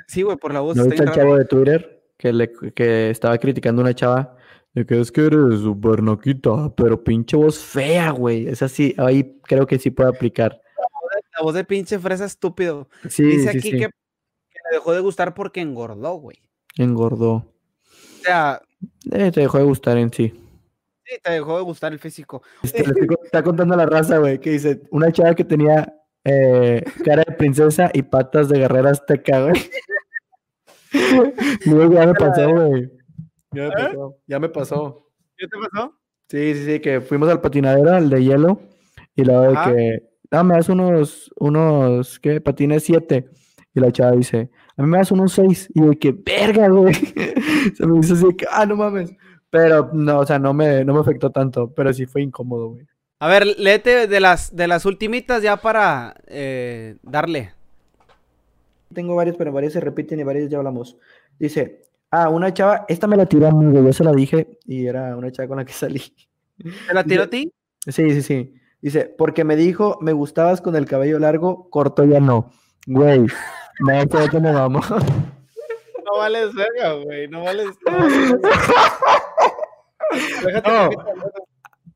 [0.08, 0.76] sí, güey, por la voz.
[0.76, 1.14] ¿No viste raro.
[1.16, 4.36] chavo de Twitter que, le, que estaba criticando a una chava?
[4.72, 8.48] De que es que eres súper naquita, pero pinche voz fea, güey.
[8.48, 10.60] Es así, ahí creo que sí puede aplicar.
[11.36, 12.88] La voz de pinche fresa estúpido.
[13.08, 13.78] Sí, Dice sí, aquí sí.
[13.78, 16.38] que, que le dejó de gustar porque engordó, güey.
[16.76, 17.32] Engordó.
[17.34, 17.44] O
[18.24, 18.60] sea,
[19.12, 20.32] Eh, te dejó de gustar en sí.
[21.04, 22.42] sí, te dejó de gustar el físico.
[22.62, 25.92] Este, le estoy está contando la raza, güey, que dice, una chava que tenía
[26.24, 29.54] eh, cara de princesa y patas de guerrera azteca, güey.
[31.66, 32.90] Luego ya me pasó, güey.
[33.52, 33.72] Ya me ¿Eh?
[33.74, 34.16] pasó.
[34.26, 35.10] Ya me pasó.
[35.36, 35.94] ¿Qué te pasó?
[36.28, 38.60] Sí, sí, sí, que fuimos al patinadero, al de hielo,
[39.14, 42.40] y luego de que, no, me das unos, unos, ¿qué?
[42.40, 43.28] Patines 7.
[43.74, 45.70] Y la chava dice, a mí me das unos 6.
[45.74, 46.94] Y de que, verga, güey.
[47.76, 49.14] Se me hizo así, de que, ah, no mames.
[49.50, 52.86] Pero, no, o sea, no me, no me afectó tanto, pero sí fue incómodo, güey.
[53.20, 57.52] A ver, léete de las, de las ultimitas ya para eh, darle.
[58.92, 60.96] Tengo varios, pero varios se repiten y varios ya hablamos.
[61.38, 64.58] Dice, ah, una chava, esta me la tiró a mí, güey, yo se la dije
[64.66, 66.02] y era una chava con la que salí.
[66.58, 67.52] ¿Te la tiró a ti?
[67.86, 68.54] Sí, sí, sí.
[68.82, 72.50] Dice, porque me dijo, me gustabas con el cabello largo, corto ya no.
[72.86, 73.26] Güey,
[73.80, 74.88] no sé cómo vamos.
[74.90, 77.28] No vales verga, güey.
[77.28, 77.68] No vales.
[77.90, 78.34] No vales
[80.44, 80.90] Déjate No.
[80.90, 80.96] que-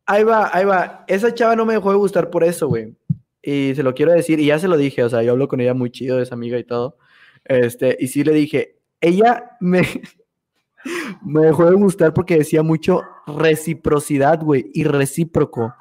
[0.07, 1.05] Ahí va, ahí va.
[1.07, 2.97] Esa chava no me dejó de gustar por eso, güey.
[3.43, 5.61] Y se lo quiero decir, y ya se lo dije, o sea, yo hablo con
[5.61, 6.97] ella muy chido, es amiga y todo.
[7.45, 9.83] Este, y sí le dije, ella me,
[11.23, 15.75] me dejó de gustar porque decía mucho reciprocidad, güey, y recíproco.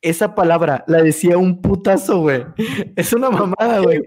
[0.00, 2.44] Esa palabra la decía un putazo, güey.
[2.94, 4.00] Es una mamada, güey.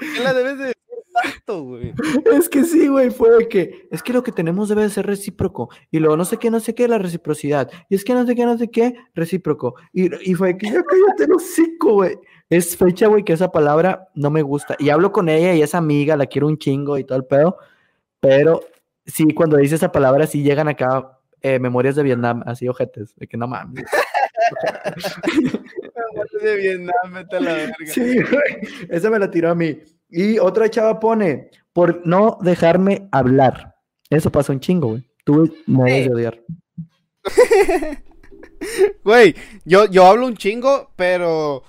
[0.00, 0.76] ¿Por qué la debes de decir
[1.22, 1.92] tanto, güey?
[2.32, 5.06] Es que sí, güey, fue de que, es que lo que tenemos debe de ser
[5.06, 5.68] recíproco.
[5.90, 7.70] Y luego no sé qué, no sé qué, la reciprocidad.
[7.88, 9.74] Y es que no sé qué, no sé qué, recíproco.
[9.92, 12.18] Y, y fue que ya cállate el hocico, güey.
[12.48, 14.74] Es fecha, güey, que esa palabra no me gusta.
[14.78, 17.58] Y hablo con ella y es amiga, la quiero un chingo y todo el pedo.
[18.20, 18.62] Pero
[19.06, 23.26] sí, cuando dice esa palabra, sí llegan acá eh, memorias de Vietnam, así ojetes, de
[23.26, 23.84] que no mames.
[26.42, 27.74] de Vietnam, vete a la verga.
[27.86, 28.88] Sí, güey.
[28.88, 29.78] Esa me la tiró a mí.
[30.08, 33.76] Y otra chava pone, por no dejarme hablar.
[34.08, 35.08] Eso pasó un chingo, güey.
[35.24, 36.40] Tú me debes de odiar.
[39.04, 39.34] Güey,
[39.64, 41.62] yo, yo hablo un chingo, pero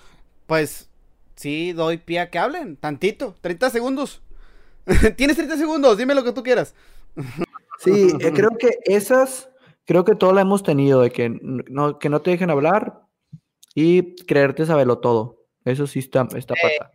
[0.45, 0.89] pues
[1.36, 4.21] sí doy pie a que hablen, tantito, 30 segundos.
[5.15, 6.75] Tienes 30 segundos, dime lo que tú quieras.
[7.79, 9.49] Sí, eh, creo que esas,
[9.86, 13.01] creo que todas la hemos tenido, de que no, que no te dejen hablar
[13.76, 15.45] y creerte saberlo todo.
[15.65, 16.91] Eso sí está, está pata.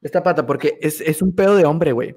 [0.00, 2.16] Está pata, porque es, es un pedo de hombre, güey.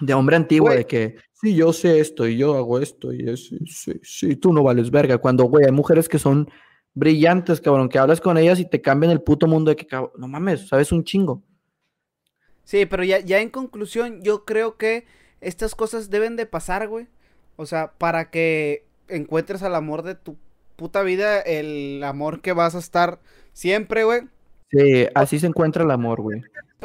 [0.00, 0.78] De hombre antiguo, Güey.
[0.78, 4.52] de que, sí, yo sé esto y yo hago esto y es, sí, sí, tú
[4.52, 5.18] no vales verga.
[5.18, 6.50] Cuando, güey, hay mujeres que son
[6.94, 10.12] brillantes, cabrón, que hablas con ellas y te cambian el puto mundo de que, cabrón,
[10.18, 11.42] no mames, sabes un chingo.
[12.64, 15.06] Sí, pero ya, ya en conclusión, yo creo que
[15.40, 17.06] estas cosas deben de pasar, güey.
[17.56, 20.36] O sea, para que encuentres al amor de tu
[20.76, 23.18] puta vida, el amor que vas a estar
[23.52, 24.22] siempre, güey.
[24.70, 26.42] Sí, así se encuentra el amor, güey.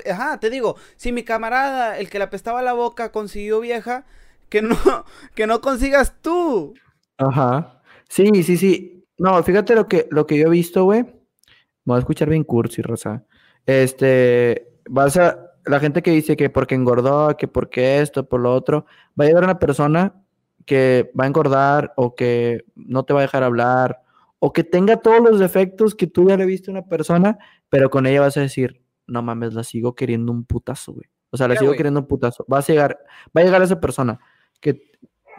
[0.09, 4.05] Ajá, te digo, si mi camarada, el que le apestaba la boca, consiguió vieja,
[4.49, 4.75] que no,
[5.35, 6.73] que no consigas tú.
[7.17, 7.81] Ajá.
[8.07, 9.05] Sí, sí, sí.
[9.17, 11.03] No, fíjate lo que, lo que yo he visto, güey.
[11.03, 13.23] Me voy a escuchar bien cursi, Rosa.
[13.65, 18.53] Este, vas a, la gente que dice que porque engordó, que porque esto, por lo
[18.53, 18.85] otro,
[19.19, 20.20] va a llegar una persona
[20.66, 24.01] que va a engordar o que no te va a dejar hablar
[24.39, 27.38] o que tenga todos los defectos que tú ya le viste a una persona,
[27.70, 31.05] pero con ella vas a decir, no mames, la sigo queriendo un putazo, güey.
[31.30, 32.45] O sea, la sigo queriendo un putazo.
[32.51, 32.99] Va a llegar,
[33.36, 34.20] va a llegar esa persona
[34.59, 34.82] que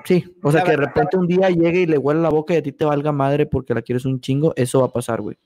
[0.05, 2.59] sí, o sea, que de repente un día llegue y le huele la boca y
[2.59, 5.37] a ti te valga madre porque la quieres un chingo, eso va a pasar, güey.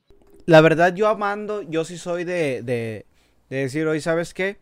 [0.44, 3.06] La verdad, yo amando, yo sí soy de, de,
[3.50, 4.58] de decir, hoy, ¿sabes qué?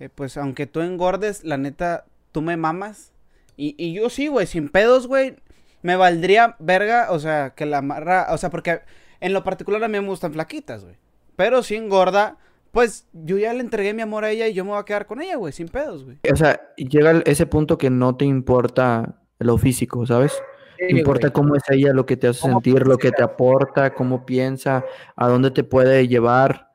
[0.00, 3.12] Eh, pues aunque tú engordes, la neta, tú me mamas.
[3.58, 5.36] Y, y yo sí, güey, sin pedos, güey.
[5.82, 8.80] Me valdría verga, o sea, que la amarra, o sea, porque
[9.20, 10.96] en lo particular a mí me gustan flaquitas, güey.
[11.36, 12.38] Pero si engorda,
[12.70, 15.06] pues yo ya le entregué mi amor a ella y yo me voy a quedar
[15.06, 16.18] con ella, güey, sin pedos, güey.
[16.32, 20.40] O sea, llega ese punto que no te importa lo físico, ¿sabes?
[20.88, 24.84] importa cómo es ella, lo que te hace sentir, lo que te aporta, cómo piensa,
[25.16, 26.68] a dónde te puede llevar.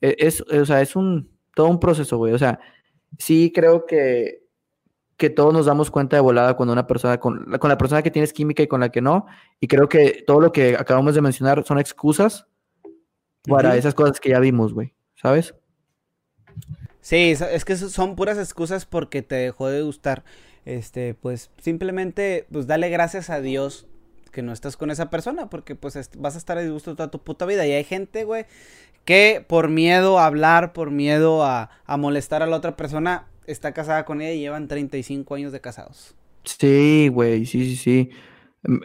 [0.00, 2.32] E, es, o sea, es un todo un proceso, güey.
[2.32, 2.60] O sea,
[3.18, 4.44] sí creo que,
[5.20, 8.10] que todos nos damos cuenta de volada cuando una persona, con, con la persona que
[8.10, 9.26] tienes química y con la que no.
[9.60, 12.46] Y creo que todo lo que acabamos de mencionar son excusas
[13.46, 14.94] para esas cosas que ya vimos, güey.
[15.14, 15.54] ¿Sabes?
[17.02, 20.24] Sí, es que son puras excusas porque te dejó de gustar.
[20.64, 23.86] Este, pues simplemente, pues dale gracias a Dios
[24.32, 27.22] que no estás con esa persona porque pues vas a estar a disgusto toda tu
[27.22, 27.66] puta vida.
[27.66, 28.46] Y hay gente, güey,
[29.04, 31.68] que por miedo a hablar, por miedo a,
[31.98, 36.14] molestar a la otra persona, está casada con ella y llevan 35 años de casados.
[36.44, 38.10] Sí, güey, sí, sí, sí.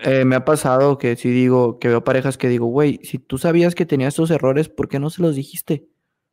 [0.03, 3.37] Eh, me ha pasado que sí digo, que veo parejas que digo, güey, si tú
[3.37, 5.87] sabías que tenías estos errores, ¿por qué no se los dijiste?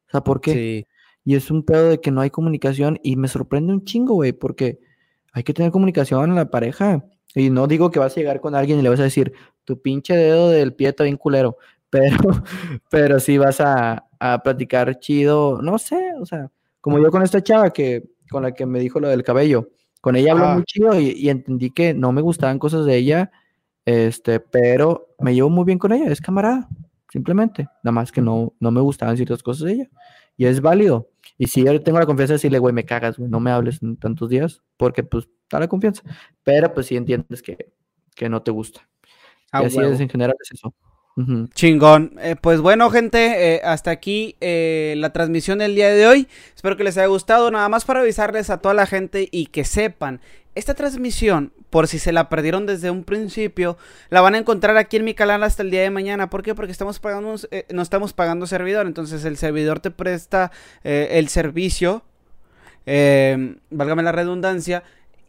[0.09, 0.53] O sea, ¿por qué?
[0.53, 0.87] Sí.
[1.25, 4.33] Y es un pedo de que no hay comunicación y me sorprende un chingo, güey,
[4.33, 4.81] porque
[5.33, 7.05] hay que tener comunicación en la pareja.
[7.35, 9.33] Y no digo que vas a llegar con alguien y le vas a decir,
[9.65, 11.57] tu pinche dedo del pie está bien culero,
[11.91, 12.19] pero,
[12.91, 16.51] pero sí vas a, a platicar chido, no sé, o sea,
[16.81, 19.71] como yo con esta chava que, con la que me dijo lo del cabello,
[20.01, 23.31] con ella habló muy chido y, entendí que no me gustaban cosas de ella,
[23.85, 26.69] este, pero me llevo muy bien con ella, es camarada,
[27.11, 29.91] simplemente, nada más que no, no me gustaban ciertas cosas de ella,
[30.37, 33.31] y es válido, y si yo tengo la confianza de decirle, güey, me cagas, güey,
[33.31, 36.03] no me hables en tantos días, porque pues da la confianza,
[36.43, 37.73] pero pues sí entiendes que,
[38.15, 38.89] que no te gusta.
[39.53, 40.75] y así es en general es eso.
[41.53, 42.17] Chingón.
[42.21, 46.27] Eh, pues bueno, gente, eh, hasta aquí eh, la transmisión del día de hoy.
[46.55, 47.51] Espero que les haya gustado.
[47.51, 50.21] Nada más para avisarles a toda la gente y que sepan,
[50.55, 53.77] esta transmisión, por si se la perdieron desde un principio,
[54.11, 56.31] la van a encontrar aquí en mi canal hasta el día de mañana.
[56.31, 56.55] ¿Por qué?
[56.55, 57.37] Porque estamos pagando,
[57.71, 58.87] no estamos pagando servidor.
[58.87, 60.51] Entonces el servidor te presta
[60.83, 62.05] el servicio,
[62.85, 64.83] válgame la redundancia,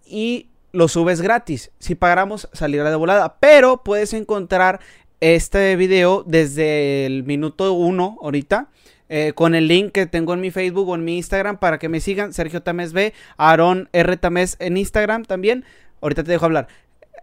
[0.05, 1.71] y lo subes gratis.
[1.79, 3.37] Si pagamos, salirá de volada.
[3.39, 4.81] Pero puedes encontrar
[5.23, 8.67] este video desde el minuto 1 ahorita.
[9.07, 11.87] Eh, con el link que tengo en mi Facebook o en mi Instagram para que
[11.87, 12.33] me sigan.
[12.33, 15.63] Sergio Tamés B, Aaron R Tamés en Instagram también.
[16.01, 16.67] Ahorita te dejo hablar.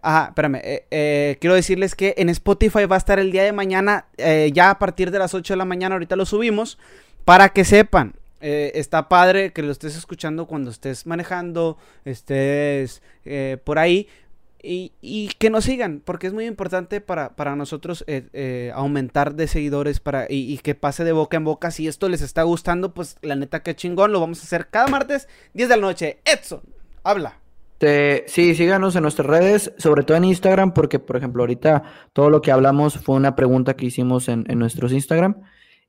[0.01, 0.61] Ajá, espérame.
[0.63, 4.07] Eh, eh, quiero decirles que en Spotify va a estar el día de mañana,
[4.51, 5.93] ya a partir de las 8 de la mañana.
[5.93, 6.79] Ahorita lo subimos.
[7.23, 13.03] Para que sepan, está padre que lo estés escuchando cuando estés manejando, estés
[13.63, 14.07] por ahí.
[14.63, 19.99] Y, que nos sigan, porque es muy importante para, nosotros eh, eh, aumentar de seguidores
[19.99, 21.71] para, y, que pase de boca en boca.
[21.71, 24.87] Si esto les está gustando, pues la neta que chingón, lo vamos a hacer cada
[24.87, 26.19] martes, 10 de la noche.
[26.25, 26.61] Edson,
[27.03, 27.39] habla.
[27.79, 31.83] sí, síganos en nuestras redes, sobre todo en Instagram, porque por ejemplo ahorita
[32.13, 35.41] todo lo que hablamos fue una pregunta que hicimos en, en nuestros Instagram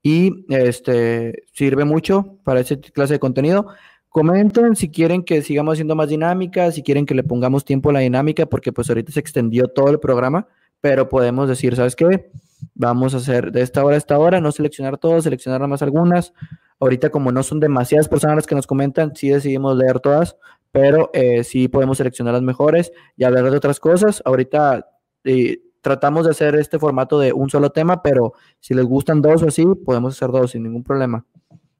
[0.03, 3.69] y este sirve mucho para ese clase de contenido.
[4.13, 7.95] Comenten si quieren que sigamos haciendo más dinámicas, si quieren que le pongamos tiempo a
[7.95, 10.47] la dinámica, porque pues ahorita se extendió todo el programa,
[10.83, 12.31] pero podemos decir, ¿sabes qué?
[12.75, 16.35] Vamos a hacer de esta hora a esta hora, no seleccionar todas, seleccionar más algunas.
[16.79, 20.37] Ahorita como no son demasiadas personas las que nos comentan, sí decidimos leer todas,
[20.71, 24.23] pero eh, sí podemos seleccionar las mejores y hablar de otras cosas.
[24.27, 24.91] Ahorita
[25.25, 29.43] eh, tratamos de hacer este formato de un solo tema, pero si les gustan dos
[29.43, 31.25] o así, podemos hacer dos sin ningún problema.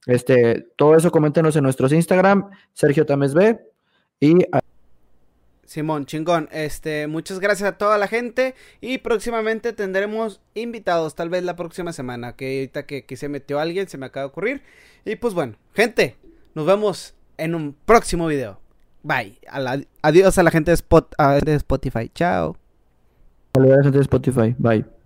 [0.07, 3.61] Este, todo eso coméntenos en nuestros Instagram, Sergio Tames B
[4.21, 4.35] y
[5.65, 6.49] Simón, chingón.
[6.53, 11.93] Este, muchas gracias a toda la gente y próximamente tendremos invitados, tal vez la próxima
[11.93, 14.63] semana, que ahorita que, que se metió alguien, se me acaba de ocurrir.
[15.05, 16.17] Y pues bueno, gente,
[16.55, 18.61] nos vemos en un próximo video.
[19.03, 19.41] Bye.
[20.03, 22.11] adiós a la gente de, Spot, de Spotify.
[22.15, 22.57] Chao.
[23.55, 24.55] Saludos a la gente de Spotify.
[24.59, 25.02] Bye.